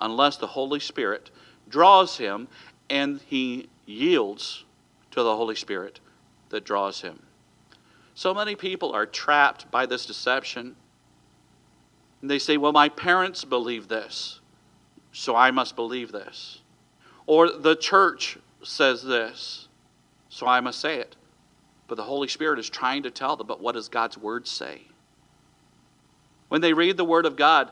unless 0.00 0.36
the 0.36 0.46
Holy 0.46 0.80
Spirit 0.80 1.30
draws 1.68 2.18
him 2.18 2.48
and 2.90 3.20
he 3.26 3.68
yields 3.86 4.64
to 5.10 5.22
the 5.22 5.36
Holy 5.36 5.56
Spirit 5.56 6.00
that 6.50 6.64
draws 6.64 7.00
him. 7.00 7.20
So 8.14 8.32
many 8.32 8.54
people 8.54 8.92
are 8.92 9.06
trapped 9.06 9.70
by 9.70 9.86
this 9.86 10.06
deception. 10.06 10.76
And 12.22 12.30
they 12.30 12.38
say, 12.38 12.56
Well, 12.56 12.72
my 12.72 12.88
parents 12.88 13.44
believe 13.44 13.88
this, 13.88 14.40
so 15.12 15.36
I 15.36 15.50
must 15.50 15.76
believe 15.76 16.12
this. 16.12 16.60
Or 17.26 17.50
the 17.50 17.76
church 17.76 18.38
says 18.62 19.02
this, 19.02 19.68
so 20.28 20.46
I 20.46 20.60
must 20.60 20.80
say 20.80 20.98
it. 20.98 21.16
But 21.88 21.96
the 21.96 22.02
Holy 22.02 22.28
Spirit 22.28 22.58
is 22.58 22.68
trying 22.68 23.02
to 23.04 23.10
tell 23.10 23.36
them, 23.36 23.46
but 23.46 23.60
what 23.60 23.74
does 23.74 23.88
God's 23.88 24.18
Word 24.18 24.46
say? 24.46 24.82
When 26.48 26.60
they 26.60 26.72
read 26.72 26.96
the 26.96 27.04
Word 27.04 27.26
of 27.26 27.36
God, 27.36 27.70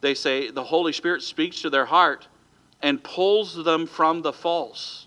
they 0.00 0.14
say 0.14 0.50
the 0.50 0.64
Holy 0.64 0.92
Spirit 0.92 1.22
speaks 1.22 1.60
to 1.62 1.70
their 1.70 1.86
heart 1.86 2.28
and 2.82 3.02
pulls 3.02 3.64
them 3.64 3.86
from 3.86 4.22
the 4.22 4.32
false 4.32 5.06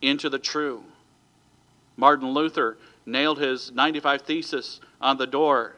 into 0.00 0.28
the 0.28 0.38
true. 0.38 0.84
Martin 1.96 2.30
Luther 2.30 2.78
nailed 3.04 3.38
his 3.38 3.72
95 3.72 4.22
Thesis 4.22 4.80
on 5.00 5.16
the 5.16 5.26
door 5.26 5.76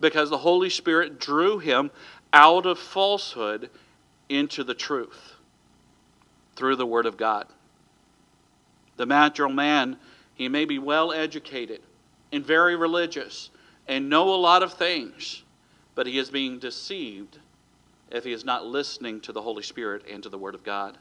because 0.00 0.30
the 0.30 0.38
Holy 0.38 0.70
Spirit 0.70 1.18
drew 1.18 1.58
him 1.58 1.90
out 2.32 2.66
of 2.66 2.78
falsehood 2.78 3.70
into 4.28 4.62
the 4.62 4.74
truth 4.74 5.34
through 6.54 6.76
the 6.76 6.86
Word 6.86 7.06
of 7.06 7.16
God. 7.16 7.46
The 8.96 9.06
natural 9.06 9.50
man, 9.50 9.96
he 10.34 10.48
may 10.48 10.64
be 10.64 10.78
well 10.78 11.12
educated 11.12 11.80
and 12.32 12.44
very 12.44 12.76
religious 12.76 13.50
and 13.88 14.08
know 14.08 14.32
a 14.32 14.36
lot 14.36 14.62
of 14.62 14.74
things, 14.74 15.42
but 16.00 16.06
he 16.06 16.16
is 16.16 16.30
being 16.30 16.58
deceived 16.58 17.38
if 18.10 18.24
he 18.24 18.32
is 18.32 18.42
not 18.42 18.64
listening 18.64 19.20
to 19.20 19.32
the 19.32 19.42
Holy 19.42 19.62
Spirit 19.62 20.02
and 20.10 20.22
to 20.22 20.30
the 20.30 20.38
Word 20.38 20.54
of 20.54 20.64
God. 20.64 20.96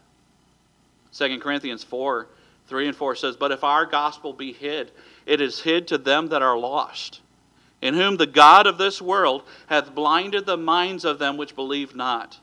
2 1.14 1.40
Corinthians 1.40 1.86
4 1.86 2.28
3 2.68 2.88
and 2.88 2.98
4 2.98 3.16
says, 3.16 3.38
But 3.38 3.54
if 3.54 3.64
our 3.64 3.86
gospel 3.86 4.34
be 4.34 4.52
hid, 4.52 4.92
it 5.26 5.40
is 5.40 5.62
hid 5.62 5.88
to 5.88 5.98
them 5.98 6.28
that 6.28 6.42
are 6.42 6.58
lost, 6.58 7.22
in 7.82 7.94
whom 7.94 8.18
the 8.18 8.28
God 8.28 8.68
of 8.68 8.78
this 8.78 9.02
world 9.02 9.44
hath 9.68 9.96
blinded 9.96 10.46
the 10.46 10.58
minds 10.58 11.06
of 11.06 11.18
them 11.18 11.38
which 11.38 11.56
believe 11.56 11.96
not, 11.96 12.38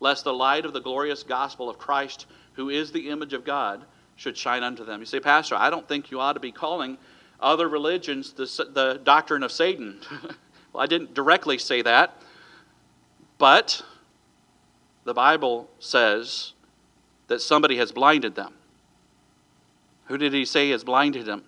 lest 0.00 0.24
the 0.24 0.34
light 0.34 0.64
of 0.64 0.72
the 0.72 0.80
glorious 0.80 1.22
gospel 1.22 1.70
of 1.70 1.78
Christ, 1.78 2.26
who 2.54 2.70
is 2.70 2.90
the 2.90 3.08
image 3.08 3.34
of 3.34 3.44
God, 3.44 3.84
should 4.16 4.36
shine 4.36 4.64
unto 4.64 4.84
them. 4.84 4.98
You 4.98 5.06
say, 5.06 5.20
Pastor, 5.20 5.54
I 5.54 5.70
don't 5.70 5.86
think 5.86 6.10
you 6.10 6.18
ought 6.18 6.32
to 6.32 6.40
be 6.40 6.50
calling 6.50 6.98
other 7.38 7.68
religions 7.68 8.32
the, 8.32 8.46
the 8.72 9.00
doctrine 9.04 9.44
of 9.44 9.52
Satan. 9.52 10.00
well, 10.72 10.82
I 10.82 10.86
didn't 10.86 11.14
directly 11.14 11.58
say 11.58 11.82
that, 11.82 12.16
but 13.38 13.82
the 15.04 15.14
Bible 15.14 15.68
says 15.78 16.52
that 17.28 17.40
somebody 17.40 17.76
has 17.78 17.92
blinded 17.92 18.34
them. 18.34 18.54
Who 20.06 20.18
did 20.18 20.32
he 20.32 20.44
say 20.44 20.70
has 20.70 20.84
blinded 20.84 21.26
them? 21.26 21.44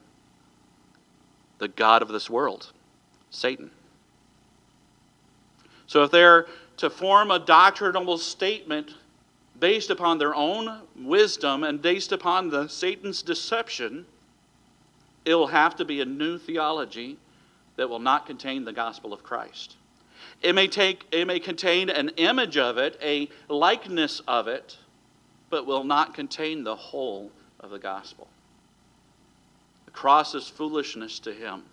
The 1.59 1.69
God 1.69 2.02
of 2.02 2.09
this 2.09 2.31
world, 2.31 2.73
Satan. 3.31 3.71
So 5.87 6.02
if 6.05 6.11
they're 6.11 6.47
to 6.79 6.91
form 6.91 7.31
a 7.31 7.38
doctrinal 7.38 8.19
statement 8.19 8.93
based 9.61 9.91
upon 9.91 10.19
their 10.19 10.35
own 10.35 10.81
wisdom 10.97 11.62
and 11.62 11.81
based 11.81 12.11
upon 12.12 12.49
the 12.49 12.67
Satan's 12.69 13.23
deception, 13.23 14.07
it 15.25 15.35
will 15.35 15.49
have 15.49 15.76
to 15.76 15.85
be 15.85 16.00
a 16.00 16.05
new 16.05 16.38
theology 16.38 17.19
that 17.76 17.88
will 17.88 17.99
not 17.99 18.26
contain 18.26 18.64
the 18.64 18.73
gospel 18.73 19.12
of 19.12 19.23
Christ. 19.23 19.76
It 20.41 20.55
may 20.55 20.69
take 20.69 21.07
it 21.12 21.26
may 21.26 21.38
contain 21.38 21.88
an 21.88 22.11
image 22.11 22.57
of 22.57 22.79
it, 22.79 22.99
a 23.02 23.29
likeness 23.49 24.21
of 24.26 24.49
it, 24.49 24.76
but 25.50 25.67
will 25.67 25.85
not 25.85 26.14
contain 26.14 26.64
the 26.64 26.76
whole 26.76 27.31
of 27.61 27.71
the 27.71 27.79
gospel. 27.79 28.29
The 29.85 29.91
cross 29.91 30.35
is 30.35 30.49
foolishness 30.49 31.19
to 31.21 31.33
him. 31.33 31.64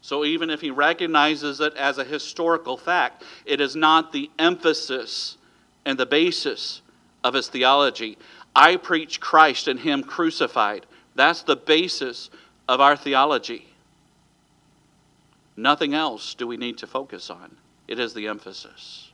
So 0.00 0.24
even 0.24 0.50
if 0.50 0.60
he 0.60 0.70
recognizes 0.70 1.60
it 1.60 1.74
as 1.76 1.98
a 1.98 2.04
historical 2.04 2.76
fact, 2.76 3.22
it 3.46 3.60
is 3.60 3.76
not 3.76 4.12
the 4.12 4.30
emphasis 4.38 5.38
and 5.84 5.96
the 5.96 6.06
basis 6.06 6.82
of 7.22 7.34
his 7.34 7.48
theology. 7.48 8.18
I 8.54 8.76
preach 8.76 9.20
Christ 9.20 9.68
and 9.68 9.78
him 9.78 10.02
crucified. 10.02 10.86
That's 11.14 11.42
the 11.42 11.56
basis 11.56 12.30
of 12.68 12.80
our 12.80 12.96
theology. 12.96 13.71
Nothing 15.56 15.94
else 15.94 16.34
do 16.34 16.46
we 16.46 16.56
need 16.56 16.78
to 16.78 16.86
focus 16.86 17.30
on. 17.30 17.56
It 17.88 17.98
is 17.98 18.14
the 18.14 18.28
emphasis. 18.28 19.10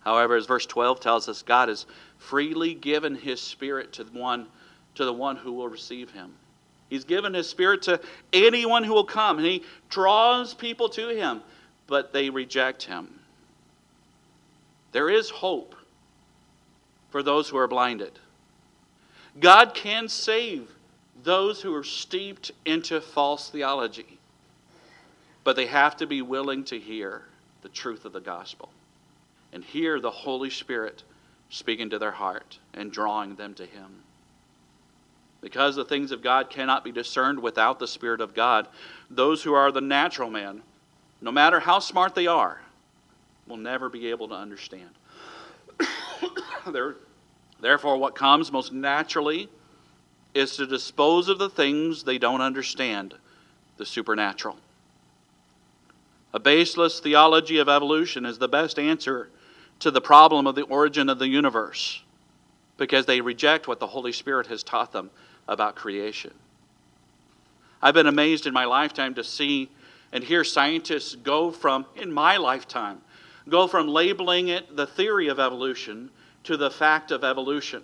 However, 0.00 0.36
as 0.36 0.46
verse 0.46 0.66
12 0.66 1.00
tells 1.00 1.28
us, 1.28 1.42
God 1.42 1.68
has 1.68 1.84
freely 2.18 2.74
given 2.74 3.14
his 3.14 3.40
spirit 3.40 3.92
to 3.94 4.04
the 4.04 4.18
one, 4.18 4.46
to 4.94 5.04
the 5.04 5.12
one 5.12 5.36
who 5.36 5.52
will 5.52 5.68
receive 5.68 6.10
him. 6.12 6.32
He's 6.88 7.04
given 7.04 7.34
his 7.34 7.48
spirit 7.48 7.82
to 7.82 8.00
anyone 8.32 8.84
who 8.84 8.94
will 8.94 9.04
come, 9.04 9.38
and 9.38 9.46
he 9.46 9.64
draws 9.88 10.54
people 10.54 10.88
to 10.90 11.08
him, 11.08 11.42
but 11.86 12.12
they 12.12 12.30
reject 12.30 12.84
him. 12.84 13.18
There 14.92 15.10
is 15.10 15.28
hope 15.28 15.74
for 17.10 17.22
those 17.22 17.48
who 17.48 17.58
are 17.58 17.68
blinded. 17.68 18.12
God 19.40 19.74
can 19.74 20.08
save 20.08 20.70
those 21.24 21.60
who 21.60 21.74
are 21.74 21.84
steeped 21.84 22.52
into 22.64 23.00
false 23.00 23.50
theology, 23.50 24.15
but 25.46 25.54
they 25.54 25.66
have 25.66 25.96
to 25.96 26.08
be 26.08 26.22
willing 26.22 26.64
to 26.64 26.76
hear 26.76 27.22
the 27.62 27.68
truth 27.68 28.04
of 28.04 28.12
the 28.12 28.20
gospel 28.20 28.68
and 29.52 29.62
hear 29.62 30.00
the 30.00 30.10
Holy 30.10 30.50
Spirit 30.50 31.04
speaking 31.50 31.88
to 31.88 32.00
their 32.00 32.10
heart 32.10 32.58
and 32.74 32.90
drawing 32.90 33.36
them 33.36 33.54
to 33.54 33.64
Him. 33.64 34.02
Because 35.40 35.76
the 35.76 35.84
things 35.84 36.10
of 36.10 36.20
God 36.20 36.50
cannot 36.50 36.82
be 36.82 36.90
discerned 36.90 37.38
without 37.38 37.78
the 37.78 37.86
Spirit 37.86 38.20
of 38.20 38.34
God, 38.34 38.66
those 39.08 39.44
who 39.44 39.54
are 39.54 39.70
the 39.70 39.80
natural 39.80 40.28
man, 40.30 40.62
no 41.20 41.30
matter 41.30 41.60
how 41.60 41.78
smart 41.78 42.16
they 42.16 42.26
are, 42.26 42.60
will 43.46 43.56
never 43.56 43.88
be 43.88 44.10
able 44.10 44.26
to 44.26 44.34
understand. 44.34 44.90
Therefore, 47.60 47.98
what 47.98 48.16
comes 48.16 48.50
most 48.50 48.72
naturally 48.72 49.48
is 50.34 50.56
to 50.56 50.66
dispose 50.66 51.28
of 51.28 51.38
the 51.38 51.48
things 51.48 52.02
they 52.02 52.18
don't 52.18 52.40
understand, 52.40 53.14
the 53.76 53.86
supernatural. 53.86 54.56
A 56.36 56.38
baseless 56.38 57.00
theology 57.00 57.56
of 57.56 57.68
evolution 57.70 58.26
is 58.26 58.36
the 58.36 58.46
best 58.46 58.78
answer 58.78 59.30
to 59.78 59.90
the 59.90 60.02
problem 60.02 60.46
of 60.46 60.54
the 60.54 60.64
origin 60.64 61.08
of 61.08 61.18
the 61.18 61.28
universe 61.28 62.02
because 62.76 63.06
they 63.06 63.22
reject 63.22 63.66
what 63.66 63.80
the 63.80 63.86
Holy 63.86 64.12
Spirit 64.12 64.48
has 64.48 64.62
taught 64.62 64.92
them 64.92 65.08
about 65.48 65.76
creation. 65.76 66.34
I've 67.80 67.94
been 67.94 68.06
amazed 68.06 68.46
in 68.46 68.52
my 68.52 68.66
lifetime 68.66 69.14
to 69.14 69.24
see 69.24 69.70
and 70.12 70.22
hear 70.22 70.44
scientists 70.44 71.14
go 71.14 71.50
from, 71.50 71.86
in 71.96 72.12
my 72.12 72.36
lifetime, 72.36 73.00
go 73.48 73.66
from 73.66 73.88
labeling 73.88 74.48
it 74.48 74.76
the 74.76 74.86
theory 74.86 75.28
of 75.28 75.40
evolution 75.40 76.10
to 76.44 76.58
the 76.58 76.70
fact 76.70 77.12
of 77.12 77.24
evolution 77.24 77.82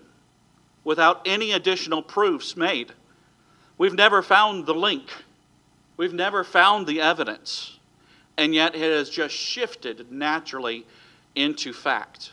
without 0.85 1.23
any 1.25 1.53
additional 1.53 2.03
proofs 2.03 2.55
made. 2.55 2.93
We've 3.79 3.95
never 3.95 4.21
found 4.21 4.67
the 4.67 4.75
link, 4.75 5.11
we've 5.97 6.12
never 6.12 6.45
found 6.45 6.87
the 6.87 7.01
evidence 7.01 7.79
and 8.37 8.55
yet 8.55 8.75
it 8.75 8.81
has 8.81 9.11
just 9.11 9.35
shifted 9.35 10.11
naturally 10.11 10.87
into 11.35 11.73
fact. 11.73 12.33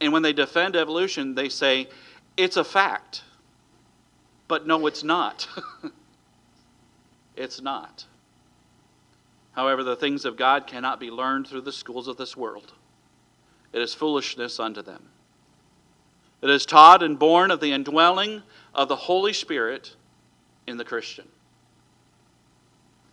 And 0.00 0.12
when 0.12 0.22
they 0.22 0.32
defend 0.32 0.76
evolution, 0.76 1.34
they 1.34 1.48
say 1.48 1.88
it's 2.36 2.56
a 2.56 2.64
fact. 2.64 3.22
But 4.48 4.66
no, 4.66 4.86
it's 4.86 5.02
not. 5.02 5.48
it's 7.36 7.60
not. 7.60 8.04
However, 9.52 9.82
the 9.82 9.96
things 9.96 10.24
of 10.24 10.36
God 10.36 10.66
cannot 10.66 11.00
be 11.00 11.10
learned 11.10 11.46
through 11.46 11.62
the 11.62 11.72
schools 11.72 12.08
of 12.08 12.16
this 12.16 12.36
world. 12.36 12.72
It 13.72 13.80
is 13.80 13.94
foolishness 13.94 14.60
unto 14.60 14.82
them. 14.82 15.08
It 16.42 16.50
is 16.50 16.66
taught 16.66 17.02
and 17.02 17.18
born 17.18 17.50
of 17.50 17.60
the 17.60 17.72
indwelling 17.72 18.42
of 18.74 18.88
the 18.88 18.96
Holy 18.96 19.32
Spirit 19.32 19.96
in 20.66 20.76
the 20.76 20.84
Christian. 20.84 21.26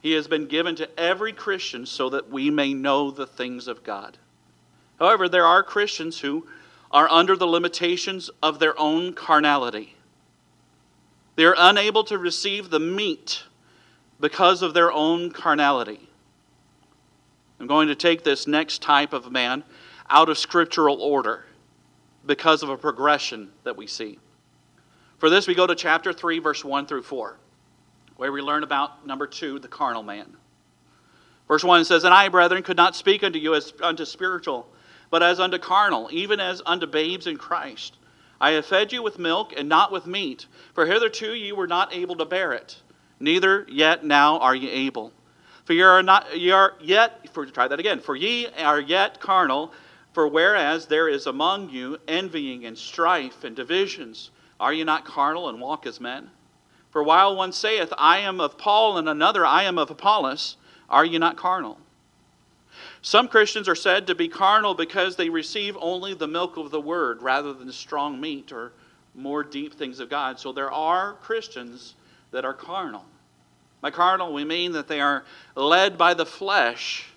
He 0.04 0.12
has 0.12 0.28
been 0.28 0.48
given 0.48 0.76
to 0.76 1.00
every 1.00 1.32
Christian 1.32 1.86
so 1.86 2.10
that 2.10 2.30
we 2.30 2.50
may 2.50 2.74
know 2.74 3.10
the 3.10 3.26
things 3.26 3.70
of 3.70 3.86
God. 3.86 4.18
However, 5.00 5.30
there 5.30 5.46
are 5.46 5.64
Christians 5.64 6.20
who 6.20 6.46
are 6.92 7.10
under 7.10 7.38
the 7.38 7.48
limitations 7.48 8.30
of 8.44 8.60
their 8.60 8.78
own 8.78 9.14
carnality. 9.14 9.96
They 11.38 11.46
are 11.46 11.56
unable 11.58 12.04
to 12.04 12.18
receive 12.18 12.70
the 12.70 12.82
meat 12.82 13.44
because 14.20 14.62
of 14.62 14.74
their 14.74 14.92
own 14.92 15.32
carnality. 15.32 16.10
I'm 17.62 17.68
going 17.68 17.88
to 17.88 17.96
take 17.96 18.26
this 18.26 18.46
next 18.46 18.82
type 18.82 19.14
of 19.14 19.32
man 19.32 19.64
out 20.10 20.28
of 20.28 20.38
scriptural 20.38 21.02
order 21.02 21.46
because 22.26 22.62
of 22.62 22.68
a 22.68 22.78
progression 22.78 23.54
that 23.64 23.78
we 23.78 23.88
see. 23.88 24.20
For 25.18 25.30
this, 25.30 25.48
we 25.48 25.56
go 25.56 25.66
to 25.66 25.76
chapter 25.76 26.12
3, 26.12 26.40
verse 26.40 26.66
1 26.66 26.88
through 26.88 27.04
4 27.04 27.38
where 28.24 28.32
we 28.32 28.40
learn 28.40 28.64
about 28.64 29.06
number 29.06 29.28
two, 29.28 29.60
the 29.60 29.68
carnal 29.68 30.02
man. 30.02 30.26
Verse 31.50 31.62
1 31.62 31.84
says, 31.84 32.06
And 32.06 32.14
I, 32.14 32.30
brethren, 32.30 32.64
could 32.64 32.78
not 32.78 32.96
speak 32.96 33.22
unto 33.22 33.38
you 33.38 33.54
as 33.54 33.74
unto 33.82 34.06
spiritual, 34.06 34.66
but 35.10 35.22
as 35.22 35.42
unto 35.42 35.58
carnal, 35.58 36.08
even 36.10 36.40
as 36.40 36.62
unto 36.66 36.88
babes 36.88 37.28
in 37.28 37.36
Christ. 37.36 37.98
I 38.40 38.52
have 38.52 38.66
fed 38.66 38.94
you 38.94 39.04
with 39.04 39.20
milk 39.20 39.52
and 39.58 39.68
not 39.68 39.92
with 39.92 40.08
meat, 40.08 40.46
for 40.74 40.86
hitherto 40.86 41.34
you 41.34 41.54
were 41.54 41.68
not 41.68 41.94
able 41.94 42.16
to 42.16 42.24
bear 42.24 42.54
it, 42.54 42.78
neither 43.20 43.66
yet 43.68 44.06
now 44.06 44.40
are 44.40 44.56
ye 44.56 44.70
able. 44.70 45.12
For 45.66 45.74
ye 45.74 45.82
are 45.82 46.02
not 46.02 46.40
ye 46.40 46.52
are 46.52 46.76
yet 46.80 47.30
for 47.34 47.46
try 47.46 47.68
that 47.68 47.82
again, 47.82 48.00
for 48.00 48.16
ye 48.16 48.48
are 48.58 48.80
yet 48.80 49.20
carnal, 49.20 49.74
for 50.14 50.30
whereas 50.30 50.86
there 50.86 51.10
is 51.10 51.28
among 51.28 51.72
you 51.72 51.98
envying 52.08 52.64
and 52.64 52.78
strife 52.78 53.44
and 53.44 53.54
divisions, 53.54 54.32
are 54.62 54.72
ye 54.72 54.86
not 54.86 55.04
carnal 55.04 55.50
and 55.50 55.60
walk 55.60 55.86
as 55.86 56.00
men? 56.00 56.30
For 56.94 57.02
while 57.02 57.36
one 57.36 57.52
saith, 57.52 57.92
I 57.98 58.20
am 58.20 58.40
of 58.40 58.56
Paul, 58.56 59.00
and 59.00 59.10
another, 59.10 59.44
I 59.44 59.64
am 59.64 59.80
of 59.80 59.90
Apollos, 59.90 60.58
are 60.88 61.04
ye 61.04 61.18
not 61.18 61.38
carnal? 61.38 61.80
Some 63.02 63.28
Christians 63.28 63.68
are 63.68 63.74
said 63.74 64.06
to 64.06 64.16
be 64.16 64.28
carnal 64.28 64.76
because 64.76 65.16
they 65.16 65.28
receive 65.28 65.76
only 65.82 66.14
the 66.14 66.28
milk 66.28 66.56
of 66.56 66.70
the 66.70 66.80
word 66.80 67.24
rather 67.24 67.52
than 67.52 67.72
strong 67.72 68.22
meat 68.22 68.52
or 68.52 68.74
more 69.16 69.44
deep 69.44 69.74
things 69.74 70.00
of 70.00 70.12
God. 70.12 70.40
So 70.40 70.54
there 70.54 70.72
are 70.72 71.14
Christians 71.14 71.96
that 72.30 72.46
are 72.46 72.54
carnal. 72.54 73.06
By 73.82 73.90
carnal, 73.90 74.32
we 74.32 74.46
mean 74.46 74.74
that 74.74 74.88
they 74.88 75.02
are 75.02 75.26
led 75.56 75.98
by 75.98 76.14
the 76.14 76.28
flesh 76.28 77.08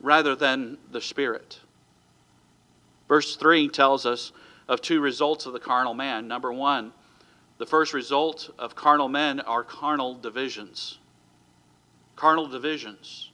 rather 0.00 0.34
than 0.34 0.78
the 0.90 1.00
spirit. 1.00 1.60
Verse 3.06 3.36
3 3.36 3.68
tells 3.68 4.04
us 4.04 4.32
of 4.66 4.82
two 4.82 5.00
results 5.00 5.46
of 5.46 5.52
the 5.52 5.60
carnal 5.60 5.94
man. 5.94 6.26
Number 6.26 6.52
one, 6.52 6.92
the 7.58 7.66
first 7.66 7.92
result 7.92 8.50
of 8.58 8.74
carnal 8.74 9.08
men 9.08 9.40
are 9.40 9.62
carnal 9.62 10.14
divisions. 10.14 10.98
Carnal 12.16 12.46
divisions. 12.46 13.30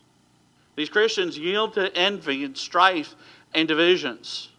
These 0.76 0.90
Christians 0.90 1.38
yield 1.38 1.74
to 1.74 1.94
envy 1.96 2.44
and 2.44 2.56
strife 2.56 3.14
and 3.54 3.66
divisions 3.66 4.50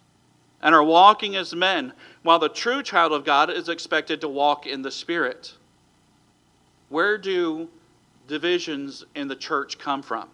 and 0.62 0.76
are 0.76 0.84
walking 0.84 1.36
as 1.36 1.56
men, 1.56 1.94
while 2.24 2.40
the 2.40 2.50
true 2.50 2.84
child 2.84 3.14
of 3.14 3.24
God 3.24 3.50
is 3.50 3.70
expected 3.70 4.22
to 4.22 4.28
walk 4.28 4.68
in 4.68 4.82
the 4.82 4.92
Spirit. 4.92 5.54
Where 6.90 7.18
do 7.18 7.70
divisions 8.28 9.06
in 9.16 9.28
the 9.28 9.36
church 9.36 9.80
come 9.80 10.02
from? 10.02 10.30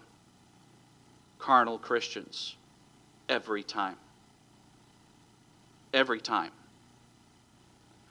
Carnal 1.37 1.77
Christians. 1.77 2.55
Every 3.29 3.63
time. 3.63 3.97
Every 5.93 6.19
time. 6.19 6.51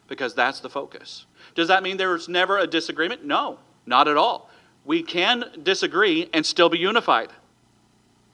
Because 0.09 0.35
that's 0.35 0.61
the 0.61 0.71
focus. 0.71 1.27
Does 1.55 1.69
that 1.69 1.83
mean 1.83 1.97
there's 1.97 2.29
never 2.29 2.59
a 2.59 2.67
disagreement? 2.67 3.25
No, 3.25 3.59
not 3.87 4.09
at 4.09 4.17
all. 4.17 4.51
We 4.85 5.03
can 5.03 5.45
disagree 5.63 6.29
and 6.33 6.45
still 6.45 6.69
be 6.69 6.79
unified. 6.79 7.31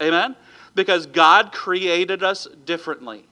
Amen? 0.02 0.34
Because 0.74 1.06
God 1.06 1.52
created 1.52 2.22
us 2.22 2.48
differently. 2.64 3.24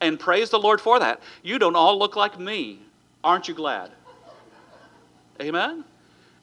And 0.00 0.18
praise 0.18 0.50
the 0.50 0.58
Lord 0.58 0.80
for 0.80 0.98
that. 0.98 1.20
You 1.42 1.58
don't 1.58 1.76
all 1.76 1.98
look 1.98 2.16
like 2.16 2.38
me. 2.38 2.80
Aren't 3.22 3.48
you 3.48 3.54
glad? 3.54 3.90
Amen? 5.40 5.84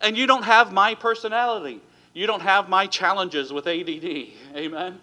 And 0.02 0.18
you 0.18 0.28
don't 0.28 0.44
have 0.44 0.72
my 0.72 0.96
personality. 0.96 1.82
You 2.14 2.28
don't 2.28 2.42
have 2.42 2.70
my 2.70 2.88
challenges 2.88 3.52
with 3.52 3.68
ADD. 3.68 4.28
Amen? 4.56 5.00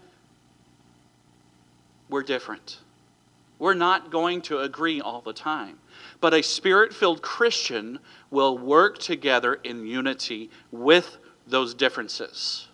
We're 2.08 2.22
different. 2.22 2.78
We're 3.60 3.74
not 3.74 4.10
going 4.10 4.40
to 4.42 4.60
agree 4.60 5.02
all 5.02 5.20
the 5.20 5.34
time. 5.34 5.78
But 6.20 6.32
a 6.32 6.42
spirit 6.42 6.94
filled 6.94 7.20
Christian 7.20 8.00
will 8.30 8.56
work 8.56 8.98
together 8.98 9.54
in 9.54 9.86
unity 9.86 10.50
with 10.72 11.18
those 11.46 11.74
differences 11.74 12.66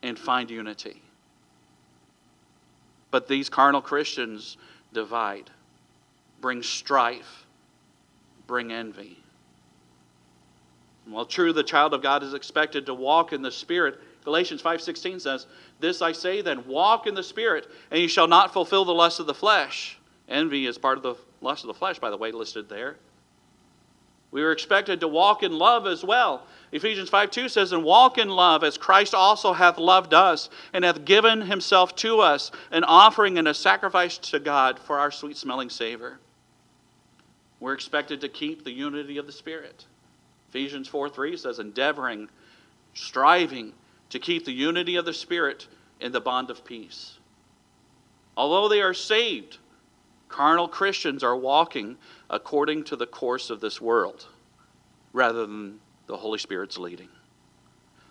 and 0.00 0.16
find 0.16 0.48
unity. 0.48 1.02
But 3.10 3.26
these 3.26 3.48
carnal 3.48 3.82
Christians 3.82 4.56
divide, 4.92 5.50
bring 6.40 6.62
strife, 6.62 7.44
bring 8.46 8.72
envy. 8.72 9.18
While 11.04 11.26
true, 11.26 11.52
the 11.52 11.64
child 11.64 11.94
of 11.94 12.02
God 12.02 12.22
is 12.22 12.32
expected 12.32 12.86
to 12.86 12.94
walk 12.94 13.32
in 13.32 13.42
the 13.42 13.50
Spirit. 13.50 14.00
Galatians 14.24 14.62
5:16 14.62 15.20
says, 15.20 15.46
"This 15.80 16.00
I 16.00 16.12
say 16.12 16.40
then, 16.40 16.66
walk 16.66 17.06
in 17.06 17.14
the 17.14 17.22
Spirit, 17.22 17.70
and 17.90 18.00
you 18.00 18.08
shall 18.08 18.28
not 18.28 18.52
fulfill 18.52 18.84
the 18.84 18.94
lust 18.94 19.20
of 19.20 19.26
the 19.26 19.34
flesh." 19.34 19.98
Envy 20.28 20.66
is 20.66 20.78
part 20.78 20.96
of 20.96 21.02
the 21.02 21.16
lust 21.40 21.64
of 21.64 21.68
the 21.68 21.74
flesh, 21.74 21.98
by 21.98 22.10
the 22.10 22.16
way, 22.16 22.32
listed 22.32 22.68
there. 22.68 22.96
We 24.32 24.42
were 24.42 24.52
expected 24.52 25.00
to 25.00 25.08
walk 25.08 25.42
in 25.42 25.52
love 25.52 25.86
as 25.86 26.02
well. 26.02 26.46
Ephesians 26.72 27.10
5 27.10 27.30
2 27.30 27.48
says, 27.50 27.72
And 27.72 27.84
walk 27.84 28.16
in 28.16 28.30
love 28.30 28.64
as 28.64 28.78
Christ 28.78 29.14
also 29.14 29.52
hath 29.52 29.76
loved 29.76 30.14
us, 30.14 30.48
and 30.72 30.84
hath 30.84 31.04
given 31.04 31.42
himself 31.42 31.94
to 31.96 32.20
us, 32.20 32.50
an 32.70 32.82
offering 32.84 33.36
and 33.36 33.46
a 33.46 33.52
sacrifice 33.52 34.16
to 34.18 34.38
God 34.38 34.78
for 34.78 34.98
our 34.98 35.10
sweet 35.10 35.36
smelling 35.36 35.68
savor. 35.68 36.18
We're 37.60 37.74
expected 37.74 38.22
to 38.22 38.28
keep 38.28 38.64
the 38.64 38.72
unity 38.72 39.18
of 39.18 39.26
the 39.26 39.32
Spirit. 39.32 39.84
Ephesians 40.48 40.88
4 40.88 41.10
3 41.10 41.36
says, 41.36 41.58
Endeavoring, 41.58 42.30
striving 42.94 43.74
to 44.12 44.18
keep 44.18 44.44
the 44.44 44.52
unity 44.52 44.96
of 44.96 45.06
the 45.06 45.12
Spirit 45.12 45.66
in 45.98 46.12
the 46.12 46.20
bond 46.20 46.50
of 46.50 46.66
peace. 46.66 47.16
Although 48.36 48.68
they 48.68 48.82
are 48.82 48.92
saved, 48.92 49.56
carnal 50.28 50.68
Christians 50.68 51.24
are 51.24 51.34
walking 51.34 51.96
according 52.28 52.84
to 52.84 52.96
the 52.96 53.06
course 53.06 53.48
of 53.48 53.62
this 53.62 53.80
world 53.80 54.26
rather 55.14 55.46
than 55.46 55.80
the 56.08 56.16
Holy 56.18 56.38
Spirit's 56.38 56.76
leading. 56.76 57.08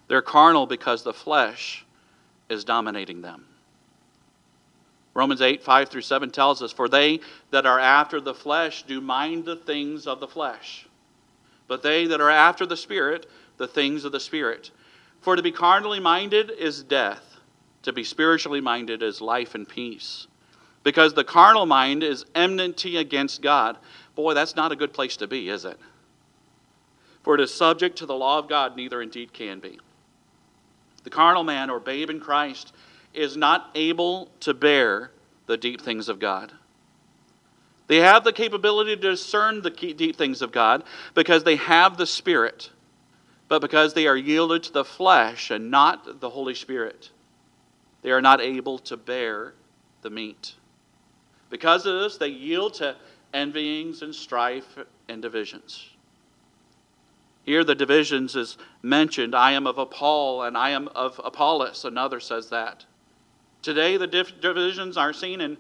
They're 0.08 0.24
carnal 0.24 0.66
because 0.66 1.04
the 1.04 1.14
flesh 1.14 1.86
is 2.50 2.64
dominating 2.64 3.22
them. 3.22 3.46
Romans 5.14 5.42
8, 5.42 5.62
5 5.62 5.90
through 5.90 6.02
7 6.02 6.32
tells 6.32 6.64
us, 6.64 6.72
For 6.72 6.90
they 6.90 7.20
that 7.52 7.68
are 7.68 7.80
after 7.80 8.20
the 8.20 8.34
flesh 8.34 8.82
do 8.84 9.02
mind 9.02 9.46
the 9.46 9.56
things 9.56 10.08
of 10.08 10.20
the 10.20 10.28
flesh, 10.28 10.88
but 11.68 11.84
they 11.84 12.08
that 12.08 12.22
are 12.22 12.30
after 12.32 12.66
the 12.66 12.78
Spirit, 12.78 13.30
the 13.58 13.68
things 13.68 14.04
of 14.04 14.12
the 14.12 14.20
Spirit. 14.20 14.72
For 15.22 15.36
to 15.36 15.42
be 15.42 15.52
carnally 15.52 16.00
minded 16.00 16.52
is 16.52 16.84
death, 16.84 17.38
to 17.84 17.94
be 17.94 18.04
spiritually 18.04 18.62
minded 18.62 19.04
is 19.04 19.22
life 19.22 19.56
and 19.56 19.68
peace. 19.68 20.28
Because 20.84 21.14
the 21.14 21.24
carnal 21.24 21.68
mind 21.68 22.04
is 22.04 22.26
enmity 22.34 22.98
against 22.98 23.42
God. 23.42 23.78
Boy, 24.16 24.34
that's 24.34 24.56
not 24.56 24.72
a 24.72 24.76
good 24.76 24.94
place 24.94 25.16
to 25.18 25.28
be, 25.28 25.50
is 25.50 25.64
it? 25.64 25.80
For 27.24 27.36
it 27.36 27.42
is 27.42 27.54
subject 27.54 28.00
to 28.00 28.08
the 28.08 28.16
law 28.16 28.40
of 28.40 28.50
God, 28.50 28.76
neither 28.76 29.02
indeed 29.02 29.32
can 29.32 29.60
be. 29.60 29.80
The 31.04 31.12
carnal 31.12 31.44
man 31.44 31.70
or 31.70 31.80
babe 31.80 32.10
in 32.10 32.20
Christ 32.20 32.74
is 33.14 33.38
not 33.38 33.70
able 33.76 34.32
to 34.40 34.54
bear 34.54 35.12
the 35.46 35.58
deep 35.58 35.82
things 35.82 36.10
of 36.10 36.20
God. 36.20 36.52
They 37.88 37.98
have 37.98 38.24
the 38.24 38.34
capability 38.34 38.96
to 38.96 39.02
discern 39.02 39.62
the 39.62 39.70
deep 39.70 40.16
things 40.16 40.42
of 40.42 40.52
God 40.52 40.84
because 41.14 41.44
they 41.44 41.58
have 41.58 41.98
the 41.98 42.08
Spirit, 42.08 42.70
but 43.52 43.60
because 43.60 43.94
they 43.94 44.08
are 44.08 44.16
yielded 44.16 44.64
to 44.64 44.72
the 44.72 44.86
flesh 44.86 45.52
and 45.52 45.70
not 45.70 46.22
the 46.22 46.30
Holy 46.30 46.56
Spirit, 46.56 47.10
they 48.02 48.10
are 48.10 48.22
not 48.22 48.40
able 48.40 48.80
to 48.80 48.96
bear 48.96 49.56
the 50.04 50.10
meat. 50.10 50.54
Because 51.50 51.86
of 51.86 52.00
this, 52.00 52.16
they 52.16 52.30
yield 52.30 52.76
to 52.76 52.96
envyings 53.34 54.04
and 54.04 54.16
strife 54.16 54.78
and 55.10 55.22
divisions. 55.22 55.90
Here, 57.44 57.66
the 57.66 57.76
divisions 57.76 58.38
is 58.38 58.56
mentioned 58.82 59.36
I 59.36 59.52
am 59.52 59.68
of 59.68 59.92
Paul 59.92 60.44
and 60.44 60.58
I 60.58 60.70
am 60.70 60.88
of 60.88 61.20
Apollos. 61.22 61.84
Another 61.84 62.22
says 62.22 62.52
that. 62.52 62.86
Today, 63.62 63.98
the 63.98 64.08
divisions 64.08 64.96
are 64.96 65.12
seen 65.12 65.42
in 65.42 65.58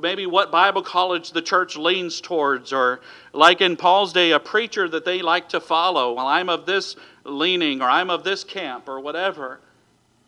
maybe 0.00 0.26
what 0.26 0.50
Bible 0.50 0.82
college 0.82 1.32
the 1.32 1.42
church 1.42 1.76
leans 1.76 2.20
towards, 2.20 2.72
or 2.72 3.00
like 3.32 3.60
in 3.60 3.76
Paul's 3.76 4.12
day, 4.12 4.32
a 4.32 4.40
preacher 4.40 4.88
that 4.88 5.04
they 5.04 5.20
like 5.20 5.50
to 5.50 5.60
follow. 5.60 6.14
Well, 6.14 6.26
I'm 6.26 6.48
of 6.48 6.64
this 6.64 6.96
leaning, 7.24 7.82
or 7.82 7.90
I'm 7.90 8.08
of 8.08 8.24
this 8.24 8.42
camp, 8.42 8.88
or 8.88 9.00
whatever. 9.00 9.60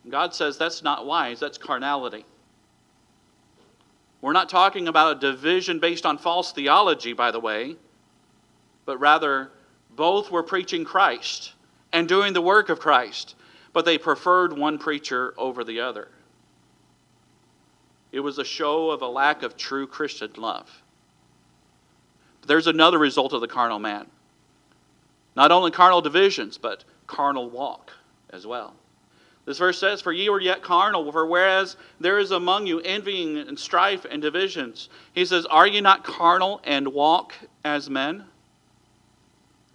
God 0.09 0.35
says 0.35 0.59
that's 0.59 0.83
not 0.83 1.07
wise, 1.07 1.41
that's 1.41 1.57
carnality. 1.57 2.27
We're 4.21 4.33
not 4.33 4.49
talking 4.49 4.89
about 4.89 5.17
a 5.17 5.21
division 5.21 5.81
based 5.81 6.07
on 6.07 6.19
false 6.19 6.53
theology, 6.53 7.13
by 7.13 7.31
the 7.31 7.41
way, 7.41 7.77
but 8.87 8.99
rather 8.99 9.51
both 9.97 10.31
were 10.31 10.43
preaching 10.43 10.85
Christ 10.85 11.53
and 11.93 12.09
doing 12.09 12.33
the 12.33 12.41
work 12.41 12.69
of 12.69 12.81
Christ, 12.81 13.35
but 13.73 13.85
they 13.85 13.99
preferred 13.99 14.57
one 14.57 14.79
preacher 14.79 15.35
over 15.37 15.63
the 15.63 15.81
other. 15.81 16.09
It 18.15 18.21
was 18.21 18.39
a 18.39 18.45
show 18.45 18.93
of 18.93 19.03
a 19.03 19.09
lack 19.09 19.43
of 19.43 19.57
true 19.57 19.89
Christian 19.89 20.31
love. 20.37 20.71
But 22.41 22.47
there's 22.47 22.69
another 22.69 22.97
result 22.97 23.33
of 23.33 23.41
the 23.41 23.49
carnal 23.49 23.81
man. 23.81 24.07
Not 25.35 25.51
only 25.51 25.73
carnal 25.73 26.01
divisions, 26.01 26.57
but 26.57 26.85
carnal 27.09 27.51
walk 27.51 27.91
as 28.31 28.47
well. 28.47 28.75
This 29.47 29.59
verse 29.59 29.81
says, 29.81 30.01
For 30.01 30.13
ye 30.13 30.29
were 30.29 30.41
yet 30.41 30.63
carnal, 30.63 31.11
for 31.11 31.27
whereas 31.27 31.75
there 31.99 32.21
is 32.21 32.31
among 32.31 32.69
you 32.69 32.79
envying 32.83 33.37
and 33.37 33.59
strife 33.59 34.07
and 34.09 34.23
divisions. 34.23 34.91
He 35.13 35.25
says, 35.25 35.45
Are 35.47 35.67
ye 35.67 35.81
not 35.81 36.05
carnal 36.05 36.61
and 36.63 36.87
walk 36.87 37.35
as 37.65 37.91
men? 37.91 38.27